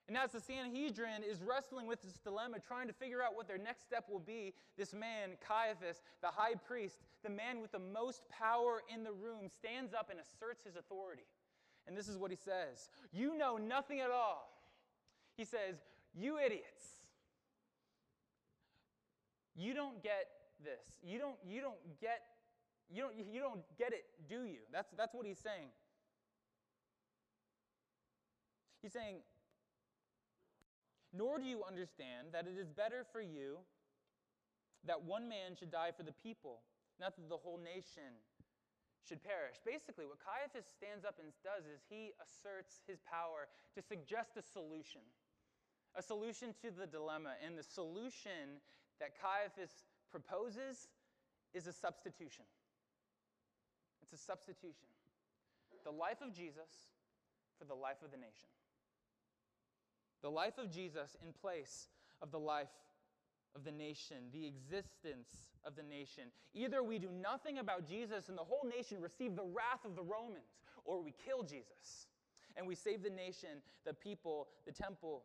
And 0.09 0.17
as 0.17 0.31
the 0.31 0.41
Sanhedrin 0.41 1.25
is 1.29 1.43
wrestling 1.43 1.89
with 1.89 2.01
this 2.01 2.21
dilemma, 2.23 2.59
trying 2.61 2.87
to 2.87 2.93
figure 2.93 3.23
out 3.23 3.35
what 3.35 3.49
their 3.49 3.59
next 3.59 3.83
step 3.83 4.05
will 4.09 4.21
be, 4.21 4.55
this 4.79 4.95
man, 4.95 5.31
Caiaphas, 5.47 6.01
the 6.23 6.29
high 6.29 6.55
priest, 6.55 6.99
the 7.25 7.31
man 7.31 7.61
with 7.61 7.73
the 7.73 7.81
most 7.81 8.23
power 8.31 8.83
in 8.93 9.03
the 9.03 9.11
room, 9.11 9.49
stands 9.49 9.93
up 9.93 10.09
and 10.09 10.21
asserts 10.21 10.63
his 10.65 10.77
authority. 10.77 11.25
And 11.87 11.97
this 11.97 12.09
is 12.09 12.19
what 12.19 12.31
he 12.31 12.37
says 12.37 12.89
You 13.13 13.37
know 13.37 13.57
nothing 13.57 14.01
at 14.01 14.11
all. 14.11 14.53
He 15.37 15.45
says, 15.45 15.77
You 16.15 16.39
idiots. 16.39 16.85
You 19.55 19.73
don't 19.73 20.03
get 20.03 20.27
this. 20.63 20.99
You 21.03 21.19
don't, 21.19 21.37
you 21.49 21.61
don't 21.61 22.01
get 22.01 22.21
you 22.91 23.03
don't, 23.03 23.15
you 23.33 23.41
don't 23.41 23.61
get 23.79 23.93
it, 23.93 24.05
do 24.29 24.45
you? 24.45 24.61
That's, 24.73 24.89
that's 24.97 25.15
what 25.15 25.27
he's 25.27 25.39
saying. 25.39 25.71
He's 28.81 28.93
saying, 28.93 29.17
nor 31.13 31.39
do 31.39 31.45
you 31.45 31.63
understand 31.67 32.29
that 32.33 32.47
it 32.47 32.59
is 32.61 32.69
better 32.71 33.05
for 33.11 33.21
you 33.21 33.59
that 34.87 35.03
one 35.03 35.29
man 35.29 35.57
should 35.59 35.73
die 35.73 35.91
for 35.97 36.05
the 36.05 36.13
people, 36.13 36.61
not 37.01 37.17
that 37.17 37.29
the 37.29 37.37
whole 37.37 37.59
nation 37.59 38.23
should 39.07 39.23
perish. 39.23 39.63
Basically, 39.65 40.05
what 40.05 40.19
Caiaphas 40.19 40.67
stands 40.67 41.07
up 41.07 41.23
and 41.23 41.31
does 41.47 41.65
is 41.71 41.87
he 41.87 42.11
asserts 42.19 42.83
his 42.91 42.99
power 43.07 43.47
to 43.75 43.81
suggest 43.81 44.35
a 44.37 44.43
solution, 44.43 45.01
a 45.95 46.03
solution 46.03 46.53
to 46.63 46.75
the 46.75 46.87
dilemma. 46.87 47.39
And 47.39 47.57
the 47.57 47.63
solution 47.63 48.59
that 48.99 49.15
Caiaphas 49.15 49.87
proposes 50.11 50.89
is 51.55 51.67
a 51.67 51.73
substitution. 51.73 52.45
It's 54.03 54.13
a 54.13 54.19
substitution. 54.19 54.91
The 55.85 55.95
life 55.95 56.19
of 56.21 56.35
Jesus 56.35 56.91
for 57.59 57.65
the 57.65 57.75
life 57.75 58.03
of 58.03 58.11
the 58.11 58.19
nation 58.19 58.51
the 60.27 60.31
life 60.31 60.59
of 60.59 60.73
Jesus 60.73 61.17
in 61.25 61.33
place 61.33 61.87
of 62.21 62.33
the 62.33 62.39
life 62.39 62.75
of 63.57 63.65
the 63.65 63.73
nation, 63.73 64.17
the 64.33 64.47
existence 64.47 65.29
of 65.65 65.75
the 65.75 65.83
nation. 65.83 66.25
Either 66.55 66.83
we 66.83 66.99
do 66.99 67.09
nothing 67.11 67.59
about 67.59 67.89
Jesus 67.89 68.29
and 68.29 68.37
the 68.37 68.45
whole 68.45 68.69
nation 68.69 69.01
receive 69.01 69.35
the 69.35 69.45
wrath 69.45 69.85
of 69.85 69.97
the 69.97 70.03
Romans, 70.03 70.61
or 70.85 71.03
we 71.03 71.15
kill 71.25 71.43
Jesus 71.43 72.07
and 72.57 72.67
we 72.67 72.75
save 72.75 73.03
the 73.03 73.11
nation, 73.11 73.63
the 73.85 73.95
people, 73.95 74.49
the 74.67 74.73
temple. 74.73 75.25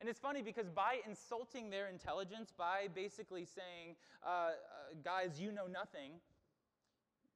And 0.00 0.08
it's 0.08 0.18
funny 0.18 0.42
because 0.42 0.68
by 0.68 0.96
insulting 1.06 1.70
their 1.70 1.88
intelligence, 1.88 2.52
by 2.56 2.88
basically 2.94 3.44
saying, 3.44 3.96
uh, 4.26 4.28
uh, 4.28 4.50
guys, 5.04 5.40
you 5.40 5.52
know 5.52 5.66
nothing, 5.66 6.12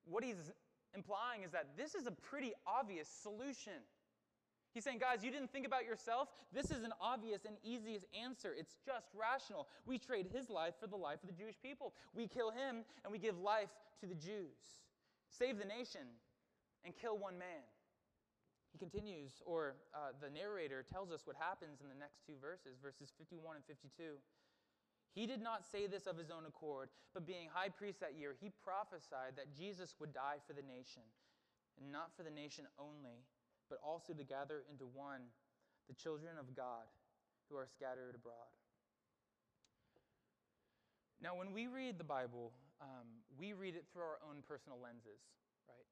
what 0.04 0.24
he's 0.24 0.52
implying 0.94 1.42
is 1.44 1.52
that 1.52 1.68
this 1.76 1.94
is 1.94 2.06
a 2.06 2.10
pretty 2.10 2.52
obvious 2.66 3.08
solution. 3.08 3.84
He's 4.76 4.84
saying, 4.84 5.00
guys, 5.00 5.24
you 5.24 5.32
didn't 5.32 5.48
think 5.56 5.64
about 5.64 5.88
yourself? 5.88 6.28
This 6.52 6.68
is 6.68 6.84
an 6.84 6.92
obvious 7.00 7.48
and 7.48 7.56
easiest 7.64 8.04
answer. 8.12 8.52
It's 8.52 8.76
just 8.84 9.08
rational. 9.16 9.72
We 9.88 9.96
trade 9.96 10.28
his 10.28 10.52
life 10.52 10.74
for 10.76 10.86
the 10.86 11.00
life 11.00 11.24
of 11.24 11.32
the 11.32 11.34
Jewish 11.34 11.56
people. 11.64 11.94
We 12.12 12.28
kill 12.28 12.52
him 12.52 12.84
and 13.00 13.08
we 13.08 13.16
give 13.16 13.40
life 13.40 13.72
to 14.00 14.06
the 14.06 14.12
Jews. 14.14 14.84
Save 15.32 15.56
the 15.56 15.64
nation 15.64 16.04
and 16.84 16.92
kill 16.92 17.16
one 17.16 17.38
man. 17.40 17.64
He 18.68 18.76
continues, 18.76 19.40
or 19.46 19.80
uh, 19.96 20.12
the 20.20 20.28
narrator 20.28 20.84
tells 20.84 21.10
us 21.10 21.24
what 21.24 21.40
happens 21.40 21.80
in 21.80 21.88
the 21.88 21.96
next 21.96 22.20
two 22.28 22.36
verses, 22.36 22.76
verses 22.76 23.08
51 23.16 23.56
and 23.56 23.64
52. 23.64 24.20
He 25.16 25.24
did 25.24 25.40
not 25.40 25.64
say 25.64 25.86
this 25.86 26.04
of 26.04 26.20
his 26.20 26.28
own 26.28 26.44
accord, 26.44 26.90
but 27.14 27.24
being 27.24 27.48
high 27.48 27.72
priest 27.72 28.00
that 28.00 28.12
year, 28.12 28.36
he 28.36 28.52
prophesied 28.60 29.40
that 29.40 29.56
Jesus 29.56 29.96
would 29.96 30.12
die 30.12 30.36
for 30.46 30.52
the 30.52 30.60
nation, 30.60 31.08
and 31.80 31.88
not 31.90 32.12
for 32.12 32.28
the 32.28 32.30
nation 32.30 32.68
only 32.76 33.24
but 33.68 33.78
also 33.82 34.12
to 34.12 34.24
gather 34.24 34.62
into 34.70 34.84
one 34.84 35.30
the 35.88 35.94
children 35.94 36.38
of 36.38 36.54
God 36.54 36.86
who 37.48 37.56
are 37.56 37.66
scattered 37.66 38.14
abroad. 38.14 38.50
Now, 41.22 41.34
when 41.34 41.52
we 41.52 41.66
read 41.66 41.96
the 41.98 42.04
Bible, 42.04 42.52
um, 42.82 43.24
we 43.38 43.54
read 43.54 43.74
it 43.74 43.86
through 43.88 44.04
our 44.04 44.20
own 44.20 44.44
personal 44.44 44.76
lenses, 44.82 45.22
right? 45.64 45.88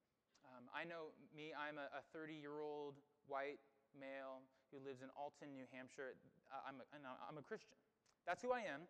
Um, 0.52 0.68
I 0.74 0.84
know 0.84 1.16
me, 1.32 1.56
I'm 1.56 1.80
a 1.80 2.02
30 2.12 2.34
year 2.34 2.60
old 2.60 3.00
white 3.26 3.62
male 3.96 4.44
who 4.68 4.82
lives 4.84 5.00
in 5.00 5.08
Alton, 5.16 5.54
New 5.54 5.64
Hampshire. 5.72 6.18
I'm 6.50 6.82
a, 6.82 6.86
I'm 7.24 7.38
a 7.38 7.42
Christian. 7.42 7.78
That's 8.26 8.42
who 8.42 8.52
I 8.52 8.66
am. 8.68 8.84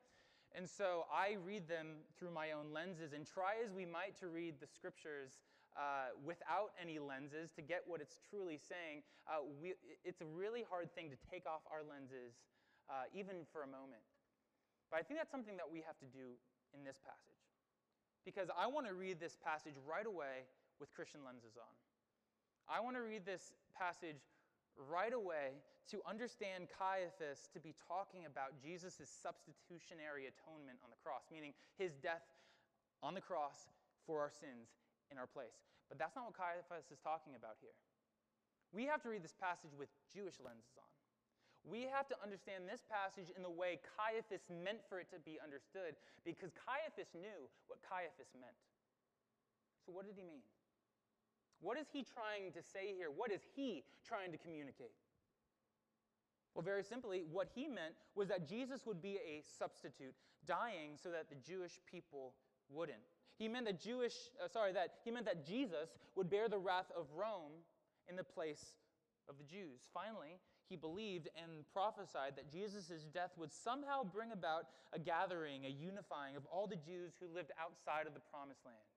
And 0.54 0.68
so 0.68 1.06
I 1.10 1.36
read 1.42 1.66
them 1.68 2.02
through 2.18 2.30
my 2.30 2.52
own 2.52 2.72
lenses 2.72 3.12
and 3.12 3.26
try 3.26 3.58
as 3.64 3.72
we 3.72 3.84
might 3.84 4.18
to 4.20 4.28
read 4.28 4.54
the 4.60 4.66
scriptures 4.66 5.42
uh, 5.74 6.14
without 6.22 6.70
any 6.78 7.02
lenses 7.02 7.50
to 7.58 7.62
get 7.62 7.82
what 7.86 8.00
it's 8.00 8.22
truly 8.30 8.58
saying, 8.58 9.02
uh, 9.26 9.42
we, 9.58 9.74
it's 10.06 10.22
a 10.22 10.30
really 10.30 10.62
hard 10.62 10.86
thing 10.94 11.10
to 11.10 11.18
take 11.26 11.46
off 11.50 11.66
our 11.66 11.82
lenses, 11.82 12.38
uh, 12.86 13.10
even 13.10 13.42
for 13.50 13.66
a 13.66 13.70
moment. 13.70 14.02
But 14.90 15.00
I 15.00 15.02
think 15.02 15.18
that's 15.18 15.34
something 15.34 15.58
that 15.58 15.66
we 15.66 15.82
have 15.82 15.98
to 15.98 16.08
do 16.14 16.38
in 16.70 16.86
this 16.86 17.02
passage. 17.02 17.42
Because 18.22 18.48
I 18.54 18.70
want 18.70 18.86
to 18.86 18.94
read 18.94 19.18
this 19.18 19.34
passage 19.34 19.74
right 19.82 20.06
away 20.06 20.46
with 20.78 20.94
Christian 20.94 21.26
lenses 21.26 21.58
on. 21.58 21.74
I 22.70 22.80
want 22.80 22.96
to 22.96 23.04
read 23.04 23.26
this 23.26 23.52
passage 23.74 24.22
right 24.78 25.12
away 25.12 25.58
to 25.90 26.00
understand 26.08 26.70
Caiaphas 26.72 27.50
to 27.52 27.60
be 27.60 27.74
talking 27.76 28.24
about 28.24 28.56
Jesus' 28.56 29.10
substitutionary 29.10 30.30
atonement 30.30 30.80
on 30.80 30.88
the 30.88 30.98
cross, 31.02 31.28
meaning 31.28 31.52
his 31.76 31.98
death 31.98 32.24
on 33.02 33.12
the 33.12 33.20
cross 33.20 33.68
for 34.06 34.22
our 34.22 34.32
sins 34.32 34.72
in 35.10 35.18
our 35.18 35.28
place. 35.28 35.64
But 35.88 35.98
that's 36.00 36.16
not 36.16 36.30
what 36.30 36.36
Caiaphas 36.36 36.88
is 36.92 37.00
talking 37.00 37.36
about 37.36 37.60
here. 37.60 37.76
We 38.72 38.88
have 38.90 39.02
to 39.06 39.08
read 39.12 39.22
this 39.22 39.36
passage 39.36 39.76
with 39.76 39.92
Jewish 40.10 40.40
lenses 40.42 40.74
on. 40.76 40.90
We 41.64 41.88
have 41.88 42.04
to 42.12 42.16
understand 42.20 42.68
this 42.68 42.84
passage 42.84 43.32
in 43.32 43.40
the 43.40 43.52
way 43.52 43.80
Caiaphas 43.96 44.44
meant 44.52 44.84
for 44.84 45.00
it 45.00 45.08
to 45.16 45.18
be 45.22 45.40
understood 45.40 45.96
because 46.20 46.52
Caiaphas 46.52 47.16
knew 47.16 47.48
what 47.70 47.80
Caiaphas 47.80 48.36
meant. 48.36 48.58
So, 49.80 49.92
what 49.92 50.04
did 50.04 50.16
he 50.16 50.24
mean? 50.24 50.44
What 51.64 51.80
is 51.80 51.88
he 51.88 52.04
trying 52.04 52.52
to 52.52 52.60
say 52.60 52.92
here? 52.92 53.08
What 53.08 53.32
is 53.32 53.40
he 53.56 53.84
trying 54.04 54.32
to 54.32 54.40
communicate? 54.40 54.92
Well, 56.52 56.62
very 56.62 56.84
simply, 56.84 57.24
what 57.30 57.48
he 57.54 57.66
meant 57.66 57.96
was 58.14 58.28
that 58.28 58.48
Jesus 58.48 58.84
would 58.86 59.00
be 59.00 59.16
a 59.16 59.40
substitute, 59.40 60.14
dying 60.46 61.00
so 61.00 61.08
that 61.10 61.28
the 61.28 61.40
Jewish 61.40 61.80
people 61.90 62.34
wouldn't. 62.68 63.13
He 63.38 63.48
meant 63.48 63.66
that 63.66 63.80
Jewish, 63.80 64.14
uh, 64.42 64.48
sorry, 64.48 64.72
that 64.72 64.94
he 65.04 65.10
meant 65.10 65.26
that 65.26 65.46
Jesus 65.46 65.90
would 66.14 66.30
bear 66.30 66.48
the 66.48 66.58
wrath 66.58 66.90
of 66.96 67.06
Rome 67.16 67.64
in 68.08 68.16
the 68.16 68.24
place 68.24 68.76
of 69.28 69.38
the 69.38 69.44
Jews. 69.44 69.88
Finally, 69.92 70.38
he 70.68 70.76
believed 70.76 71.28
and 71.36 71.66
prophesied 71.72 72.36
that 72.36 72.50
Jesus' 72.50 73.04
death 73.12 73.32
would 73.36 73.52
somehow 73.52 74.04
bring 74.04 74.32
about 74.32 74.70
a 74.92 74.98
gathering, 74.98 75.66
a 75.66 75.68
unifying 75.68 76.36
of 76.36 76.46
all 76.46 76.66
the 76.66 76.80
Jews 76.80 77.12
who 77.20 77.28
lived 77.28 77.52
outside 77.60 78.06
of 78.06 78.14
the 78.14 78.24
promised 78.32 78.64
land. 78.64 78.88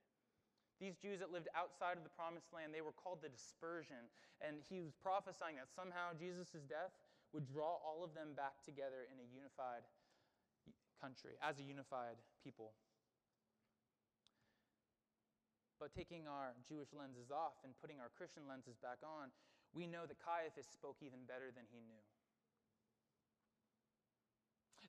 These 0.79 0.96
Jews 1.01 1.20
that 1.20 1.34
lived 1.34 1.50
outside 1.58 1.98
of 1.98 2.06
the 2.06 2.13
promised 2.13 2.53
land, 2.53 2.70
they 2.72 2.86
were 2.86 2.94
called 2.94 3.25
the 3.25 3.34
dispersion. 3.34 4.08
And 4.39 4.62
he 4.70 4.79
was 4.79 4.94
prophesying 4.94 5.58
that 5.58 5.74
somehow 5.74 6.13
Jesus' 6.13 6.62
death 6.70 6.94
would 7.34 7.50
draw 7.50 7.82
all 7.82 8.06
of 8.06 8.13
them 8.13 8.38
back 8.38 8.62
together 8.62 9.10
in 9.10 9.17
a 9.17 9.27
unified 9.27 9.84
country, 11.01 11.34
as 11.41 11.60
a 11.60 11.65
unified 11.65 12.22
people. 12.46 12.77
But 15.79 15.93
taking 15.93 16.25
our 16.25 16.57
Jewish 16.65 16.89
lenses 16.93 17.29
off 17.29 17.62
and 17.62 17.77
putting 17.77 18.01
our 18.01 18.10
Christian 18.17 18.50
lenses 18.50 18.77
back 18.81 18.98
on, 19.05 19.29
we 19.74 19.86
know 19.86 20.10
that 20.10 20.17
Caiaphas 20.17 20.65
spoke 20.65 20.98
even 21.05 21.25
better 21.29 21.53
than 21.53 21.69
he 21.69 21.81
knew. 21.86 22.01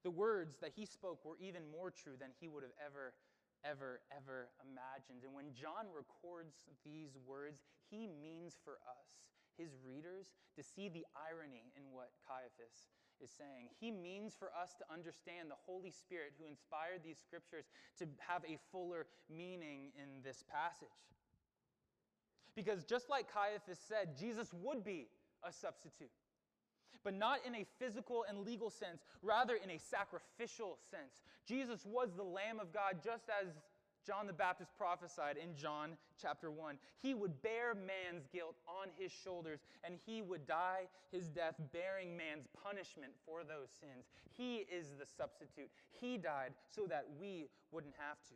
The 0.02 0.14
words 0.14 0.56
that 0.62 0.72
he 0.72 0.86
spoke 0.86 1.24
were 1.24 1.36
even 1.36 1.68
more 1.68 1.90
true 1.90 2.16
than 2.16 2.30
he 2.40 2.48
would 2.48 2.62
have 2.62 2.76
ever, 2.80 3.12
ever, 3.66 4.00
ever 4.14 4.48
imagined. 4.62 5.26
And 5.26 5.34
when 5.34 5.52
John 5.52 5.90
records 5.90 6.64
these 6.86 7.18
words, 7.26 7.60
he 7.90 8.06
means 8.06 8.56
for 8.64 8.78
us, 8.86 9.08
readers, 10.18 10.32
to 10.56 10.62
see 10.62 10.88
the 10.88 11.06
irony 11.14 11.70
in 11.76 11.82
what 11.92 12.10
Caiaphas 12.26 12.90
is 13.20 13.30
saying. 13.30 13.68
He 13.80 13.90
means 13.90 14.34
for 14.38 14.48
us 14.60 14.74
to 14.78 14.84
understand 14.92 15.50
the 15.50 15.58
Holy 15.66 15.90
Spirit 15.90 16.32
who 16.38 16.46
inspired 16.46 17.02
these 17.04 17.18
scriptures 17.18 17.64
to 17.98 18.06
have 18.18 18.42
a 18.44 18.58
fuller 18.70 19.06
meaning 19.28 19.90
in 19.96 20.22
this 20.22 20.44
passage. 20.50 20.88
Because 22.54 22.84
just 22.84 23.08
like 23.08 23.32
Caiaphas 23.32 23.78
said, 23.78 24.16
Jesus 24.18 24.52
would 24.52 24.84
be 24.84 25.08
a 25.44 25.52
substitute, 25.52 26.10
but 27.04 27.14
not 27.14 27.38
in 27.46 27.54
a 27.54 27.66
physical 27.78 28.24
and 28.28 28.38
legal 28.40 28.70
sense, 28.70 29.04
rather 29.22 29.54
in 29.54 29.70
a 29.70 29.78
sacrificial 29.78 30.78
sense. 30.90 31.22
Jesus 31.46 31.86
was 31.86 32.10
the 32.16 32.24
Lamb 32.24 32.58
of 32.60 32.72
God, 32.72 32.98
just 33.02 33.24
as 33.30 33.54
John 34.08 34.26
the 34.26 34.32
Baptist 34.32 34.70
prophesied 34.78 35.36
in 35.36 35.54
John 35.54 35.98
chapter 36.20 36.50
1. 36.50 36.78
He 37.02 37.12
would 37.12 37.42
bear 37.42 37.74
man's 37.74 38.26
guilt 38.32 38.56
on 38.66 38.88
his 38.98 39.12
shoulders, 39.12 39.60
and 39.84 39.96
he 40.06 40.22
would 40.22 40.46
die 40.46 40.88
his 41.12 41.28
death 41.28 41.56
bearing 41.74 42.16
man's 42.16 42.46
punishment 42.64 43.12
for 43.26 43.44
those 43.44 43.68
sins. 43.68 44.06
He 44.32 44.64
is 44.72 44.94
the 44.98 45.04
substitute. 45.04 45.68
He 45.90 46.16
died 46.16 46.54
so 46.74 46.86
that 46.86 47.04
we 47.20 47.48
wouldn't 47.70 47.92
have 47.98 48.16
to. 48.28 48.34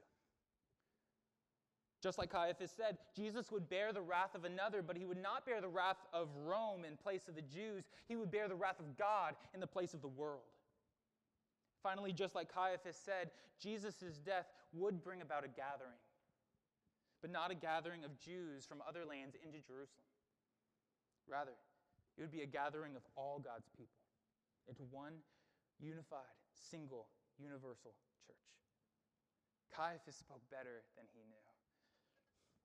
Just 2.02 2.18
like 2.18 2.30
Caiaphas 2.30 2.72
said, 2.76 2.98
Jesus 3.16 3.50
would 3.50 3.70
bear 3.70 3.94
the 3.94 4.02
wrath 4.02 4.34
of 4.34 4.44
another, 4.44 4.82
but 4.82 4.98
he 4.98 5.06
would 5.06 5.22
not 5.22 5.46
bear 5.46 5.62
the 5.62 5.68
wrath 5.68 6.04
of 6.12 6.28
Rome 6.44 6.84
in 6.84 6.98
place 6.98 7.28
of 7.28 7.34
the 7.34 7.42
Jews. 7.42 7.84
He 8.08 8.16
would 8.16 8.30
bear 8.30 8.46
the 8.46 8.56
wrath 8.56 8.78
of 8.78 8.98
God 8.98 9.36
in 9.54 9.60
the 9.60 9.66
place 9.66 9.94
of 9.94 10.02
the 10.02 10.08
world. 10.08 10.42
Finally, 11.82 12.12
just 12.12 12.34
like 12.34 12.52
Caiaphas 12.52 12.96
said, 12.96 13.30
Jesus' 13.60 14.18
death 14.24 14.46
would 14.72 15.02
bring 15.02 15.20
about 15.20 15.44
a 15.44 15.48
gathering, 15.48 15.98
but 17.20 17.30
not 17.30 17.50
a 17.50 17.54
gathering 17.54 18.04
of 18.04 18.18
Jews 18.18 18.64
from 18.64 18.82
other 18.86 19.04
lands 19.04 19.36
into 19.44 19.58
Jerusalem. 19.58 20.06
Rather, 21.28 21.54
it 22.16 22.20
would 22.20 22.32
be 22.32 22.42
a 22.42 22.46
gathering 22.46 22.94
of 22.96 23.02
all 23.16 23.40
God's 23.42 23.68
people 23.76 23.98
into 24.68 24.82
one 24.90 25.14
unified, 25.80 26.38
single, 26.54 27.08
universal 27.38 27.94
church. 28.22 28.38
Caiaphas 29.74 30.16
spoke 30.16 30.42
better 30.50 30.84
than 30.96 31.06
he 31.12 31.24
knew 31.26 31.42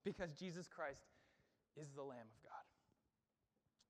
because 0.03 0.31
Jesus 0.33 0.67
Christ 0.67 1.07
is 1.75 1.89
the 1.95 2.03
Lamb 2.03 2.27
of 2.27 2.39
God. 2.43 2.65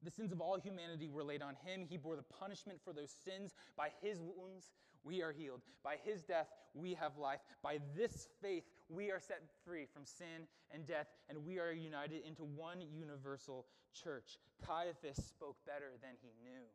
The 0.04 0.12
sins 0.12 0.32
of 0.32 0.42
all 0.42 0.60
humanity 0.60 1.10
were 1.10 1.24
laid 1.24 1.42
on 1.42 1.56
him. 1.66 1.86
He 1.90 1.98
bore 1.98 2.16
the 2.16 2.24
punishment 2.24 2.80
for 2.84 2.94
those 2.94 3.12
sins. 3.26 3.54
By 3.76 3.90
his 4.02 4.22
wounds, 4.22 4.70
we 5.08 5.24
are 5.24 5.32
healed. 5.32 5.62
By 5.84 5.96
his 6.04 6.22
death, 6.22 6.48
we 6.74 6.94
have 6.96 7.18
life. 7.18 7.40
By 7.64 7.80
this 7.96 8.28
faith, 8.42 8.64
we 8.90 9.10
are 9.10 9.20
set 9.20 9.42
free 9.66 9.86
from 9.92 10.06
sin 10.06 10.48
and 10.72 10.86
death, 10.86 11.08
and 11.30 11.46
we 11.46 11.60
are 11.60 11.72
united 11.72 12.26
into 12.28 12.44
one 12.44 12.80
universal 12.94 13.66
church. 13.94 14.38
Caiaphas 14.66 15.24
spoke 15.26 15.56
better 15.66 15.96
than 16.02 16.12
he 16.22 16.30
knew. 16.44 16.66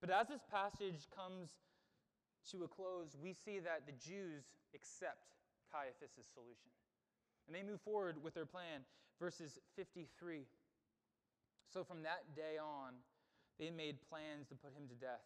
But 0.00 0.10
as 0.10 0.28
this 0.28 0.42
passage 0.50 1.06
comes 1.14 1.50
to 2.50 2.64
a 2.64 2.68
close, 2.68 3.16
we 3.20 3.32
see 3.32 3.60
that 3.60 3.86
the 3.86 3.92
Jews 3.92 4.44
accept 4.74 5.30
Caiaphas' 5.72 6.26
solution. 6.34 6.70
And 7.46 7.54
they 7.54 7.62
move 7.62 7.80
forward 7.80 8.16
with 8.22 8.34
their 8.34 8.46
plan. 8.46 8.82
Verses 9.20 9.58
53. 9.76 10.42
So 11.72 11.84
from 11.84 12.02
that 12.02 12.34
day 12.34 12.58
on, 12.60 12.94
they 13.58 13.70
made 13.70 13.96
plans 14.10 14.48
to 14.48 14.54
put 14.54 14.76
him 14.76 14.88
to 14.88 14.94
death. 14.94 15.24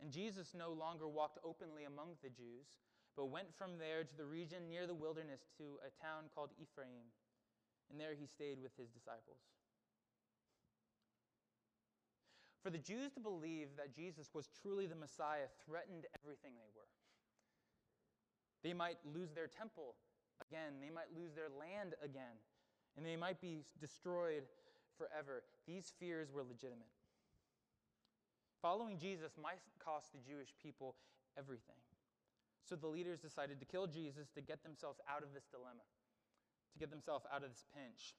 And 0.00 0.12
Jesus 0.12 0.54
no 0.54 0.70
longer 0.72 1.08
walked 1.08 1.38
openly 1.44 1.84
among 1.84 2.14
the 2.22 2.30
Jews, 2.30 2.70
but 3.16 3.34
went 3.34 3.50
from 3.56 3.78
there 3.78 4.04
to 4.04 4.16
the 4.16 4.24
region 4.24 4.68
near 4.68 4.86
the 4.86 4.94
wilderness 4.94 5.50
to 5.58 5.82
a 5.82 5.90
town 6.02 6.30
called 6.34 6.50
Ephraim. 6.60 7.10
And 7.90 7.98
there 7.98 8.14
he 8.14 8.26
stayed 8.26 8.62
with 8.62 8.76
his 8.78 8.88
disciples. 8.90 9.42
For 12.62 12.70
the 12.70 12.78
Jews 12.78 13.12
to 13.12 13.20
believe 13.20 13.68
that 13.76 13.94
Jesus 13.94 14.30
was 14.34 14.50
truly 14.62 14.86
the 14.86 14.94
Messiah 14.94 15.48
threatened 15.64 16.06
everything 16.22 16.52
they 16.58 16.70
were. 16.76 16.90
They 18.62 18.74
might 18.74 18.98
lose 19.14 19.32
their 19.32 19.46
temple 19.46 19.94
again. 20.42 20.74
They 20.80 20.90
might 20.90 21.14
lose 21.16 21.32
their 21.34 21.48
land 21.48 21.94
again. 22.02 22.38
And 22.96 23.06
they 23.06 23.16
might 23.16 23.40
be 23.40 23.62
destroyed 23.80 24.42
forever. 24.98 25.44
These 25.66 25.92
fears 25.98 26.30
were 26.32 26.42
legitimate. 26.42 26.90
Following 28.60 28.98
Jesus 28.98 29.32
might 29.40 29.60
cost 29.78 30.12
the 30.12 30.18
Jewish 30.18 30.54
people 30.62 30.96
everything. 31.38 31.76
So 32.68 32.76
the 32.76 32.86
leaders 32.88 33.18
decided 33.20 33.60
to 33.60 33.66
kill 33.66 33.86
Jesus 33.86 34.28
to 34.34 34.40
get 34.40 34.62
themselves 34.62 35.00
out 35.08 35.22
of 35.22 35.32
this 35.32 35.44
dilemma, 35.50 35.86
to 36.72 36.78
get 36.78 36.90
themselves 36.90 37.24
out 37.32 37.42
of 37.42 37.50
this 37.50 37.64
pinch. 37.74 38.14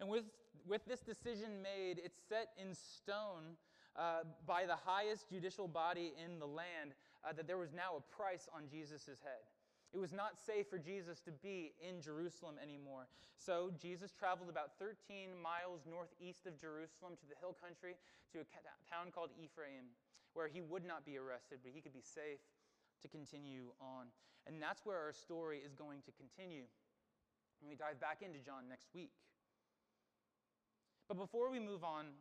And 0.00 0.08
with, 0.08 0.24
with 0.68 0.84
this 0.86 1.00
decision 1.00 1.62
made, 1.62 2.00
it's 2.04 2.18
set 2.28 2.48
in 2.60 2.74
stone 2.74 3.56
uh, 3.96 4.28
by 4.46 4.66
the 4.66 4.76
highest 4.76 5.30
judicial 5.30 5.68
body 5.68 6.12
in 6.22 6.38
the 6.38 6.46
land 6.46 6.92
uh, 7.24 7.32
that 7.32 7.46
there 7.46 7.56
was 7.56 7.72
now 7.72 7.96
a 7.96 8.14
price 8.14 8.48
on 8.54 8.68
Jesus' 8.68 9.06
head. 9.06 9.44
It 9.96 10.04
was 10.04 10.12
not 10.12 10.36
safe 10.36 10.68
for 10.68 10.76
Jesus 10.76 11.24
to 11.24 11.32
be 11.32 11.72
in 11.80 12.04
Jerusalem 12.04 12.60
anymore. 12.60 13.08
So 13.40 13.72
Jesus 13.80 14.12
traveled 14.12 14.52
about 14.52 14.76
13 14.76 15.32
miles 15.32 15.88
northeast 15.88 16.44
of 16.44 16.60
Jerusalem 16.60 17.16
to 17.16 17.24
the 17.24 17.32
hill 17.40 17.56
country 17.56 17.96
to 18.36 18.44
a 18.44 18.46
town 18.84 19.08
called 19.08 19.32
Ephraim, 19.40 19.88
where 20.36 20.52
he 20.52 20.60
would 20.60 20.84
not 20.84 21.08
be 21.08 21.16
arrested, 21.16 21.64
but 21.64 21.72
he 21.72 21.80
could 21.80 21.96
be 21.96 22.04
safe 22.04 22.44
to 23.00 23.08
continue 23.08 23.72
on. 23.80 24.12
And 24.44 24.60
that's 24.60 24.84
where 24.84 25.00
our 25.00 25.16
story 25.16 25.64
is 25.64 25.72
going 25.72 26.04
to 26.04 26.12
continue 26.12 26.68
when 27.64 27.72
we 27.72 27.76
dive 27.80 27.96
back 27.96 28.20
into 28.20 28.36
John 28.44 28.68
next 28.68 28.92
week. 28.92 29.16
But 31.08 31.16
before 31.16 31.48
we 31.48 31.56
move 31.56 31.88
on 31.88 32.12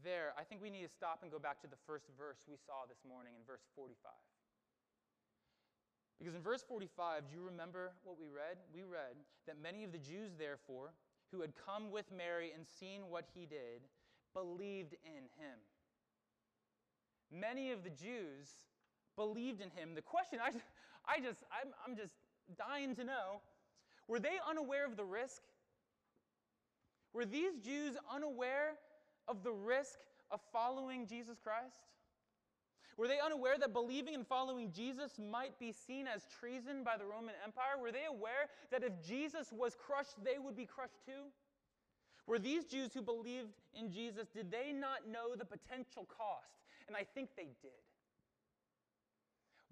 there, 0.00 0.32
I 0.40 0.48
think 0.48 0.64
we 0.64 0.72
need 0.72 0.88
to 0.88 0.94
stop 0.96 1.20
and 1.20 1.28
go 1.28 1.36
back 1.36 1.60
to 1.60 1.68
the 1.68 1.80
first 1.84 2.08
verse 2.16 2.48
we 2.48 2.56
saw 2.56 2.88
this 2.88 3.04
morning 3.04 3.36
in 3.36 3.44
verse 3.44 3.68
45. 3.76 4.00
Because 6.18 6.34
in 6.34 6.42
verse 6.42 6.62
45, 6.66 7.28
do 7.28 7.34
you 7.34 7.42
remember 7.44 7.92
what 8.04 8.18
we 8.18 8.26
read? 8.26 8.58
We 8.72 8.82
read 8.82 9.16
that 9.46 9.56
many 9.60 9.84
of 9.84 9.92
the 9.92 9.98
Jews, 9.98 10.32
therefore, 10.38 10.92
who 11.32 11.40
had 11.40 11.52
come 11.56 11.90
with 11.90 12.06
Mary 12.16 12.52
and 12.54 12.66
seen 12.66 13.02
what 13.08 13.24
he 13.34 13.46
did, 13.46 13.82
believed 14.34 14.94
in 15.04 15.24
him. 15.40 15.58
Many 17.32 17.72
of 17.72 17.82
the 17.82 17.90
Jews 17.90 18.48
believed 19.16 19.60
in 19.60 19.70
him. 19.70 19.94
The 19.94 20.02
question 20.02 20.38
I, 20.42 20.50
I 21.08 21.20
just, 21.20 21.42
I'm, 21.50 21.72
I'm 21.86 21.96
just 21.96 22.14
dying 22.56 22.94
to 22.96 23.04
know 23.04 23.40
were 24.08 24.20
they 24.20 24.36
unaware 24.48 24.84
of 24.84 24.96
the 24.96 25.04
risk? 25.04 25.42
Were 27.14 27.24
these 27.24 27.56
Jews 27.64 27.96
unaware 28.12 28.74
of 29.28 29.42
the 29.42 29.52
risk 29.52 29.98
of 30.30 30.40
following 30.52 31.06
Jesus 31.06 31.38
Christ? 31.42 31.76
Were 32.96 33.08
they 33.08 33.18
unaware 33.24 33.58
that 33.58 33.72
believing 33.72 34.14
and 34.14 34.26
following 34.26 34.70
Jesus 34.70 35.12
might 35.18 35.58
be 35.58 35.72
seen 35.72 36.06
as 36.06 36.26
treason 36.38 36.84
by 36.84 36.96
the 36.98 37.04
Roman 37.04 37.34
Empire? 37.44 37.80
Were 37.80 37.92
they 37.92 38.04
aware 38.08 38.50
that 38.70 38.82
if 38.82 38.92
Jesus 39.06 39.50
was 39.50 39.74
crushed, 39.74 40.22
they 40.22 40.38
would 40.38 40.56
be 40.56 40.66
crushed 40.66 41.04
too? 41.06 41.32
Were 42.26 42.38
these 42.38 42.64
Jews 42.64 42.92
who 42.94 43.02
believed 43.02 43.48
in 43.74 43.90
Jesus, 43.90 44.28
did 44.28 44.50
they 44.50 44.72
not 44.72 45.08
know 45.10 45.34
the 45.36 45.44
potential 45.44 46.06
cost? 46.06 46.52
And 46.86 46.96
I 46.96 47.04
think 47.14 47.30
they 47.36 47.48
did. 47.62 47.82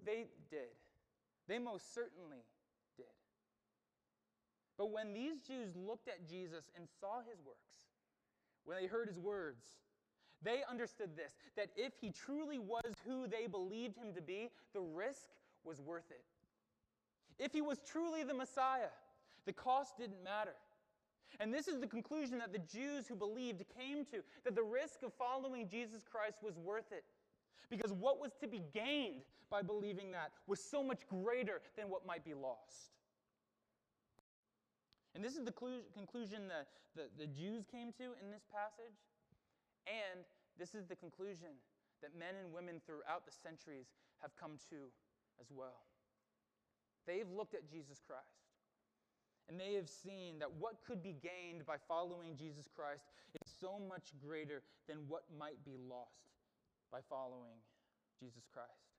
They 0.03 0.25
did. 0.49 0.73
They 1.47 1.59
most 1.59 1.93
certainly 1.93 2.43
did. 2.97 3.05
But 4.77 4.91
when 4.91 5.13
these 5.13 5.41
Jews 5.41 5.75
looked 5.75 6.07
at 6.07 6.27
Jesus 6.27 6.65
and 6.75 6.87
saw 6.99 7.19
his 7.19 7.39
works, 7.45 7.77
when 8.65 8.77
they 8.77 8.87
heard 8.87 9.07
his 9.07 9.19
words, 9.19 9.63
they 10.43 10.61
understood 10.69 11.15
this 11.15 11.33
that 11.55 11.69
if 11.75 11.93
he 11.99 12.11
truly 12.11 12.59
was 12.59 12.93
who 13.05 13.27
they 13.27 13.47
believed 13.47 13.97
him 13.97 14.13
to 14.13 14.21
be, 14.21 14.49
the 14.73 14.81
risk 14.81 15.29
was 15.63 15.79
worth 15.81 16.09
it. 16.09 16.23
If 17.39 17.53
he 17.53 17.61
was 17.61 17.79
truly 17.85 18.23
the 18.23 18.33
Messiah, 18.33 18.91
the 19.45 19.53
cost 19.53 19.97
didn't 19.97 20.23
matter. 20.23 20.55
And 21.39 21.53
this 21.53 21.67
is 21.67 21.79
the 21.79 21.87
conclusion 21.87 22.37
that 22.39 22.51
the 22.51 22.59
Jews 22.59 23.07
who 23.07 23.15
believed 23.15 23.63
came 23.77 24.05
to 24.05 24.17
that 24.43 24.55
the 24.55 24.63
risk 24.63 25.03
of 25.03 25.13
following 25.13 25.67
Jesus 25.67 26.03
Christ 26.09 26.37
was 26.43 26.57
worth 26.57 26.91
it. 26.91 27.03
Because 27.69 27.93
what 27.93 28.19
was 28.19 28.31
to 28.41 28.47
be 28.47 28.61
gained 28.73 29.21
by 29.49 29.61
believing 29.61 30.11
that 30.11 30.31
was 30.47 30.59
so 30.63 30.83
much 30.83 31.07
greater 31.07 31.61
than 31.77 31.89
what 31.89 32.05
might 32.05 32.23
be 32.25 32.33
lost. 32.33 32.91
And 35.15 35.23
this 35.23 35.35
is 35.35 35.43
the 35.43 35.53
conclusion 35.93 36.47
that 36.47 36.67
the, 36.95 37.03
the 37.17 37.27
Jews 37.27 37.65
came 37.71 37.91
to 37.93 38.03
in 38.23 38.31
this 38.31 38.43
passage. 38.51 38.95
And 39.87 40.25
this 40.57 40.75
is 40.75 40.85
the 40.85 40.95
conclusion 40.95 41.57
that 42.01 42.17
men 42.17 42.37
and 42.37 42.53
women 42.53 42.81
throughout 42.85 43.25
the 43.25 43.33
centuries 43.33 43.93
have 44.21 44.35
come 44.37 44.57
to 44.69 44.89
as 45.39 45.49
well. 45.49 45.85
They've 47.07 47.29
looked 47.29 47.53
at 47.53 47.65
Jesus 47.69 48.01
Christ 48.05 48.51
and 49.49 49.59
they 49.59 49.73
have 49.73 49.89
seen 49.89 50.39
that 50.39 50.47
what 50.47 50.79
could 50.85 51.01
be 51.01 51.17
gained 51.17 51.65
by 51.65 51.75
following 51.87 52.37
Jesus 52.37 52.69
Christ 52.69 53.09
is 53.35 53.51
so 53.59 53.81
much 53.89 54.13
greater 54.21 54.61
than 54.87 55.09
what 55.09 55.25
might 55.33 55.59
be 55.65 55.75
lost 55.89 56.29
by 56.91 56.99
following 57.09 57.57
Jesus 58.19 58.45
Christ. 58.53 58.91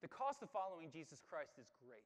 The 0.00 0.08
cost 0.08 0.42
of 0.42 0.50
following 0.50 0.90
Jesus 0.90 1.22
Christ 1.22 1.60
is 1.60 1.70
great. 1.78 2.02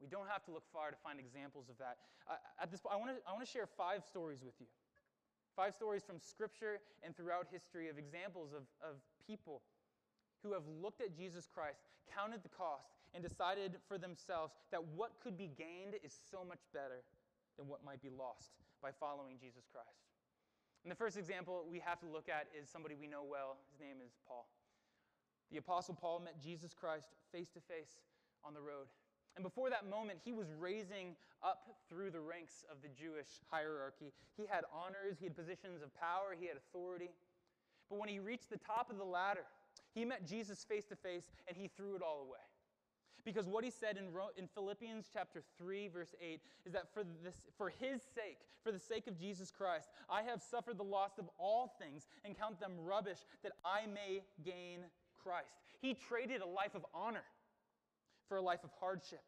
We 0.00 0.06
don't 0.06 0.30
have 0.30 0.46
to 0.46 0.50
look 0.54 0.64
far 0.72 0.88
to 0.88 0.96
find 1.02 1.18
examples 1.18 1.68
of 1.68 1.76
that. 1.76 1.98
Uh, 2.24 2.38
at 2.62 2.70
this, 2.70 2.80
I 2.88 2.96
want 2.96 3.10
to 3.10 3.18
I 3.26 3.34
want 3.34 3.44
to 3.44 3.50
share 3.50 3.66
five 3.66 4.06
stories 4.06 4.40
with 4.46 4.54
you. 4.62 4.70
Five 5.58 5.74
stories 5.74 6.06
from 6.06 6.22
Scripture 6.22 6.78
and 7.02 7.16
throughout 7.16 7.50
history 7.50 7.90
of 7.90 7.98
examples 7.98 8.54
of, 8.54 8.62
of 8.78 9.02
people 9.26 9.66
who 10.38 10.54
have 10.54 10.62
looked 10.80 11.00
at 11.00 11.18
Jesus 11.18 11.50
Christ, 11.50 11.82
counted 12.06 12.46
the 12.46 12.48
cost, 12.48 12.94
and 13.10 13.26
decided 13.26 13.74
for 13.90 13.98
themselves 13.98 14.54
that 14.70 14.78
what 14.94 15.18
could 15.18 15.36
be 15.36 15.50
gained 15.58 15.98
is 16.04 16.14
so 16.30 16.46
much 16.46 16.62
better 16.72 17.02
than 17.58 17.66
what 17.66 17.82
might 17.84 18.00
be 18.00 18.06
lost 18.06 18.54
by 18.80 18.94
following 18.94 19.34
Jesus 19.34 19.66
Christ. 19.66 20.06
And 20.84 20.92
the 20.92 20.94
first 20.94 21.18
example 21.18 21.66
we 21.66 21.82
have 21.82 21.98
to 22.00 22.06
look 22.06 22.28
at 22.30 22.46
is 22.54 22.70
somebody 22.70 22.94
we 22.94 23.08
know 23.08 23.26
well. 23.26 23.58
His 23.74 23.80
name 23.80 23.98
is 23.98 24.14
Paul. 24.28 24.46
The 25.50 25.58
Apostle 25.58 25.98
Paul 25.98 26.20
met 26.20 26.40
Jesus 26.40 26.70
Christ 26.72 27.10
face 27.32 27.50
to 27.50 27.60
face 27.66 27.98
on 28.44 28.54
the 28.54 28.62
road. 28.62 28.86
And 29.38 29.44
before 29.44 29.70
that 29.70 29.88
moment, 29.88 30.18
he 30.24 30.32
was 30.32 30.48
raising 30.58 31.14
up 31.44 31.78
through 31.88 32.10
the 32.10 32.18
ranks 32.18 32.64
of 32.72 32.82
the 32.82 32.88
Jewish 32.88 33.38
hierarchy. 33.48 34.10
He 34.36 34.46
had 34.50 34.64
honors, 34.74 35.18
he 35.20 35.26
had 35.26 35.36
positions 35.36 35.80
of 35.80 35.94
power, 35.94 36.34
he 36.36 36.48
had 36.48 36.56
authority. 36.56 37.10
But 37.88 38.00
when 38.00 38.08
he 38.08 38.18
reached 38.18 38.50
the 38.50 38.58
top 38.58 38.90
of 38.90 38.98
the 38.98 39.04
ladder, 39.04 39.44
he 39.94 40.04
met 40.04 40.26
Jesus 40.26 40.64
face 40.64 40.86
to 40.86 40.96
face 40.96 41.30
and 41.46 41.56
he 41.56 41.68
threw 41.68 41.94
it 41.94 42.02
all 42.02 42.26
away. 42.26 42.42
Because 43.24 43.46
what 43.46 43.62
he 43.62 43.70
said 43.70 43.96
in, 43.96 44.06
in 44.36 44.48
Philippians 44.48 45.06
chapter 45.12 45.44
3, 45.56 45.86
verse 45.86 46.16
8, 46.20 46.40
is 46.66 46.72
that 46.72 46.92
for, 46.92 47.04
this, 47.22 47.36
for 47.56 47.70
his 47.70 48.02
sake, 48.02 48.38
for 48.64 48.72
the 48.72 48.78
sake 48.80 49.06
of 49.06 49.16
Jesus 49.16 49.52
Christ, 49.56 49.88
I 50.10 50.22
have 50.22 50.42
suffered 50.42 50.78
the 50.78 50.82
loss 50.82 51.16
of 51.16 51.30
all 51.38 51.76
things 51.80 52.08
and 52.24 52.36
count 52.36 52.58
them 52.58 52.72
rubbish 52.76 53.18
that 53.44 53.52
I 53.64 53.86
may 53.86 54.24
gain 54.44 54.80
Christ. 55.22 55.60
He 55.80 55.94
traded 55.94 56.40
a 56.40 56.46
life 56.46 56.74
of 56.74 56.84
honor 56.92 57.22
for 58.28 58.36
a 58.36 58.42
life 58.42 58.64
of 58.64 58.70
hardship. 58.78 59.22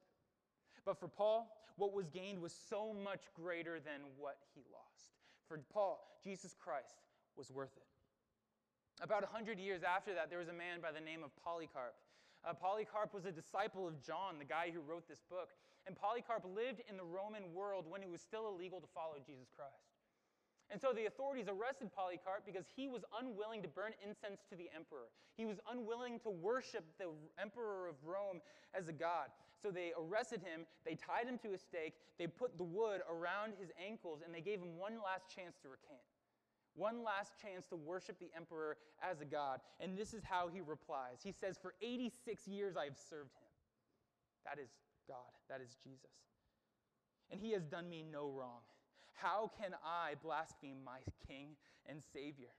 But 0.84 0.98
for 0.98 1.08
Paul, 1.08 1.48
what 1.76 1.92
was 1.92 2.08
gained 2.08 2.40
was 2.40 2.54
so 2.68 2.92
much 2.92 3.22
greater 3.34 3.80
than 3.80 4.00
what 4.18 4.38
he 4.54 4.62
lost. 4.72 5.16
For 5.48 5.58
Paul, 5.72 6.18
Jesus 6.22 6.54
Christ 6.58 7.02
was 7.36 7.50
worth 7.50 7.76
it. 7.76 9.02
About 9.02 9.22
100 9.22 9.58
years 9.58 9.82
after 9.82 10.14
that, 10.14 10.28
there 10.28 10.38
was 10.38 10.48
a 10.48 10.56
man 10.56 10.80
by 10.82 10.92
the 10.92 11.00
name 11.00 11.24
of 11.24 11.30
Polycarp. 11.42 11.96
Uh, 12.44 12.52
Polycarp 12.52 13.12
was 13.12 13.24
a 13.24 13.32
disciple 13.32 13.88
of 13.88 14.00
John, 14.04 14.38
the 14.38 14.44
guy 14.44 14.70
who 14.72 14.80
wrote 14.80 15.08
this 15.08 15.24
book. 15.28 15.50
And 15.86 15.96
Polycarp 15.96 16.44
lived 16.44 16.82
in 16.88 16.96
the 16.96 17.04
Roman 17.04 17.54
world 17.54 17.86
when 17.88 18.02
it 18.02 18.10
was 18.10 18.20
still 18.20 18.48
illegal 18.48 18.80
to 18.80 18.86
follow 18.92 19.16
Jesus 19.24 19.48
Christ. 19.56 19.88
And 20.70 20.80
so 20.80 20.92
the 20.94 21.06
authorities 21.06 21.46
arrested 21.48 21.90
Polycarp 21.90 22.46
because 22.46 22.64
he 22.76 22.86
was 22.86 23.02
unwilling 23.18 23.62
to 23.62 23.68
burn 23.68 23.92
incense 24.06 24.46
to 24.50 24.54
the 24.54 24.70
emperor. 24.74 25.10
He 25.36 25.44
was 25.44 25.58
unwilling 25.70 26.20
to 26.20 26.30
worship 26.30 26.84
the 26.98 27.10
emperor 27.42 27.88
of 27.88 27.96
Rome 28.04 28.40
as 28.72 28.86
a 28.86 28.92
god. 28.92 29.34
So 29.60 29.70
they 29.70 29.92
arrested 29.98 30.40
him, 30.40 30.64
they 30.86 30.94
tied 30.94 31.26
him 31.26 31.38
to 31.42 31.52
a 31.52 31.58
stake, 31.58 31.94
they 32.18 32.26
put 32.26 32.56
the 32.56 32.64
wood 32.64 33.02
around 33.10 33.54
his 33.60 33.70
ankles, 33.76 34.22
and 34.24 34.34
they 34.34 34.40
gave 34.40 34.60
him 34.60 34.78
one 34.78 34.94
last 35.04 35.28
chance 35.28 35.56
to 35.62 35.68
recant. 35.68 36.00
One 36.74 37.02
last 37.02 37.32
chance 37.42 37.66
to 37.66 37.76
worship 37.76 38.18
the 38.18 38.30
emperor 38.36 38.78
as 39.02 39.20
a 39.20 39.24
god. 39.24 39.60
And 39.80 39.98
this 39.98 40.14
is 40.14 40.22
how 40.22 40.48
he 40.48 40.60
replies. 40.60 41.18
He 41.22 41.32
says, 41.32 41.58
For 41.60 41.74
86 41.82 42.46
years 42.46 42.76
I 42.76 42.84
have 42.84 42.96
served 42.96 43.34
him. 43.34 43.50
That 44.46 44.62
is 44.62 44.70
God, 45.08 45.34
that 45.48 45.60
is 45.60 45.76
Jesus. 45.82 46.14
And 47.30 47.40
he 47.40 47.52
has 47.52 47.64
done 47.64 47.90
me 47.90 48.04
no 48.10 48.30
wrong. 48.30 48.62
How 49.20 49.50
can 49.60 49.74
I 49.84 50.14
blaspheme 50.22 50.82
my 50.84 50.98
King 51.28 51.56
and 51.86 52.02
Savior? 52.12 52.54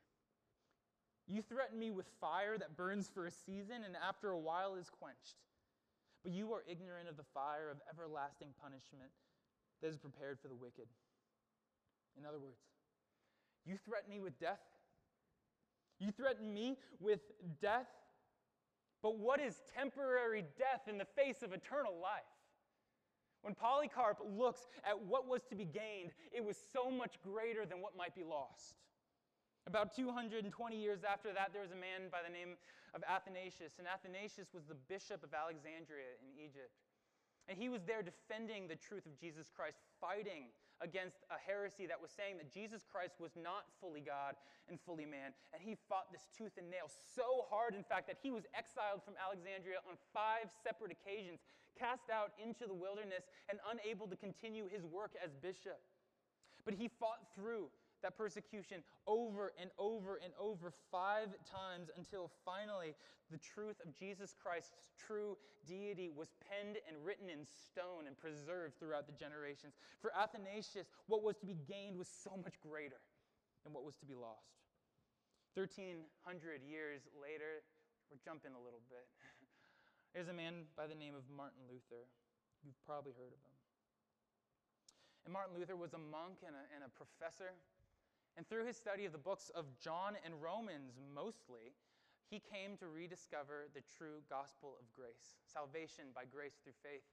You 1.27 1.41
threaten 1.41 1.79
me 1.79 1.91
with 1.91 2.05
fire 2.19 2.57
that 2.57 2.77
burns 2.77 3.09
for 3.09 3.25
a 3.25 3.31
season 3.31 3.83
and 3.85 3.95
after 3.95 4.29
a 4.29 4.39
while 4.39 4.75
is 4.75 4.89
quenched. 4.89 5.37
But 6.23 6.33
you 6.33 6.53
are 6.53 6.63
ignorant 6.69 7.09
of 7.09 7.17
the 7.17 7.25
fire 7.33 7.69
of 7.71 7.77
everlasting 7.89 8.49
punishment 8.61 9.11
that 9.81 9.87
is 9.87 9.97
prepared 9.97 10.39
for 10.39 10.49
the 10.49 10.55
wicked. 10.55 10.85
In 12.17 12.25
other 12.25 12.39
words, 12.39 12.61
you 13.65 13.77
threaten 13.85 14.09
me 14.09 14.19
with 14.19 14.39
death. 14.39 14.61
You 15.99 16.11
threaten 16.11 16.53
me 16.53 16.77
with 16.99 17.21
death. 17.61 17.87
But 19.01 19.17
what 19.17 19.39
is 19.39 19.61
temporary 19.73 20.43
death 20.57 20.87
in 20.87 20.97
the 20.97 21.05
face 21.05 21.41
of 21.41 21.53
eternal 21.53 21.93
life? 21.99 22.21
When 23.41 23.55
Polycarp 23.55 24.21
looks 24.21 24.67
at 24.85 24.93
what 24.93 25.27
was 25.27 25.41
to 25.49 25.55
be 25.55 25.65
gained, 25.65 26.13
it 26.31 26.43
was 26.45 26.57
so 26.71 26.91
much 26.91 27.17
greater 27.23 27.65
than 27.65 27.81
what 27.81 27.97
might 27.97 28.13
be 28.13 28.23
lost. 28.23 28.77
About 29.67 29.95
220 29.95 30.45
years 30.77 31.01
after 31.05 31.33
that, 31.33 31.53
there 31.53 31.61
was 31.61 31.71
a 31.71 31.77
man 31.77 32.09
by 32.11 32.21
the 32.25 32.33
name 32.33 32.57
of 32.93 33.01
Athanasius, 33.05 33.77
and 33.77 33.87
Athanasius 33.87 34.53
was 34.53 34.65
the 34.65 34.77
bishop 34.89 35.23
of 35.23 35.33
Alexandria 35.33 36.17
in 36.21 36.33
Egypt. 36.37 36.73
And 37.49 37.57
he 37.57 37.69
was 37.69 37.81
there 37.83 38.05
defending 38.05 38.67
the 38.67 38.77
truth 38.77 39.05
of 39.05 39.17
Jesus 39.17 39.49
Christ, 39.49 39.81
fighting 39.99 40.53
against 40.81 41.21
a 41.29 41.37
heresy 41.37 41.85
that 41.85 41.97
was 41.97 42.09
saying 42.09 42.37
that 42.41 42.49
Jesus 42.49 42.85
Christ 42.89 43.21
was 43.21 43.37
not 43.37 43.69
fully 43.77 44.01
God 44.01 44.33
and 44.69 44.81
fully 44.81 45.05
man. 45.05 45.33
And 45.53 45.61
he 45.61 45.77
fought 45.89 46.09
this 46.09 46.25
tooth 46.33 46.57
and 46.57 46.69
nail 46.69 46.89
so 46.89 47.45
hard, 47.49 47.77
in 47.77 47.85
fact, 47.85 48.09
that 48.09 48.17
he 48.21 48.33
was 48.33 48.49
exiled 48.57 49.05
from 49.05 49.13
Alexandria 49.17 49.81
on 49.85 49.97
five 50.13 50.49
separate 50.65 50.89
occasions, 50.89 51.45
cast 51.77 52.09
out 52.09 52.31
into 52.41 52.67
the 52.67 52.73
wilderness, 52.73 53.23
and 53.49 53.59
unable 53.69 54.07
to 54.07 54.15
continue 54.15 54.67
his 54.67 54.85
work 54.85 55.11
as 55.23 55.33
bishop. 55.35 55.79
But 56.65 56.75
he 56.75 56.87
fought 56.87 57.33
through 57.35 57.69
that 58.03 58.17
persecution 58.17 58.81
over 59.07 59.53
and 59.61 59.69
over 59.77 60.19
and 60.23 60.33
over 60.39 60.73
five 60.91 61.29
times 61.45 61.89
until 61.97 62.31
finally 62.43 62.95
the 63.29 63.37
truth 63.37 63.77
of 63.85 63.93
Jesus 63.93 64.35
Christ's 64.35 64.89
true 64.97 65.37
deity 65.67 66.09
was 66.09 66.33
penned 66.41 66.77
and 66.89 66.97
written 67.05 67.29
in 67.29 67.45
stone 67.45 68.07
and 68.07 68.17
preserved 68.17 68.79
throughout 68.79 69.05
the 69.05 69.13
generations. 69.13 69.77
For 70.01 70.11
Athanasius, 70.17 70.89
what 71.07 71.23
was 71.23 71.37
to 71.37 71.45
be 71.45 71.57
gained 71.69 71.97
was 71.97 72.09
so 72.09 72.33
much 72.43 72.59
greater 72.59 72.99
than 73.63 73.73
what 73.73 73.85
was 73.85 73.95
to 74.01 74.05
be 74.05 74.15
lost. 74.17 74.57
1300 75.53 76.63
years 76.63 77.05
later, 77.13 77.61
we're 78.09 78.19
jumping 78.23 78.51
a 78.55 78.61
little 78.61 78.81
bit. 78.89 79.07
There's 80.13 80.27
a 80.27 80.35
man 80.35 80.67
by 80.75 80.87
the 80.87 80.95
name 80.95 81.15
of 81.15 81.23
Martin 81.31 81.63
Luther. 81.67 82.03
You've 82.63 82.79
probably 82.85 83.15
heard 83.15 83.31
of 83.31 83.41
him. 83.41 83.55
And 85.25 85.31
Martin 85.31 85.55
Luther 85.55 85.77
was 85.77 85.93
a 85.93 86.01
monk 86.01 86.43
and 86.45 86.53
a, 86.53 86.63
and 86.75 86.83
a 86.83 86.91
professor 86.91 87.55
and 88.37 88.47
through 88.47 88.65
his 88.65 88.77
study 88.77 89.05
of 89.05 89.11
the 89.11 89.21
books 89.21 89.51
of 89.55 89.65
John 89.79 90.15
and 90.23 90.41
Romans 90.41 90.95
mostly, 91.13 91.75
he 92.29 92.39
came 92.39 92.77
to 92.77 92.87
rediscover 92.87 93.67
the 93.75 93.83
true 93.97 94.23
gospel 94.29 94.79
of 94.79 94.87
grace 94.95 95.35
salvation 95.43 96.15
by 96.15 96.23
grace 96.23 96.55
through 96.63 96.79
faith 96.79 97.03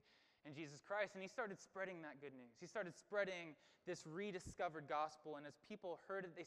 in 0.46 0.54
Jesus 0.54 0.78
Christ. 0.78 1.14
And 1.14 1.22
he 1.22 1.28
started 1.28 1.58
spreading 1.58 2.02
that 2.02 2.22
good 2.22 2.34
news. 2.38 2.54
He 2.60 2.70
started 2.70 2.94
spreading 2.94 3.58
this 3.82 4.06
rediscovered 4.06 4.86
gospel. 4.86 5.34
And 5.34 5.46
as 5.46 5.58
people 5.66 5.98
heard 6.06 6.24
it, 6.24 6.36
they 6.36 6.46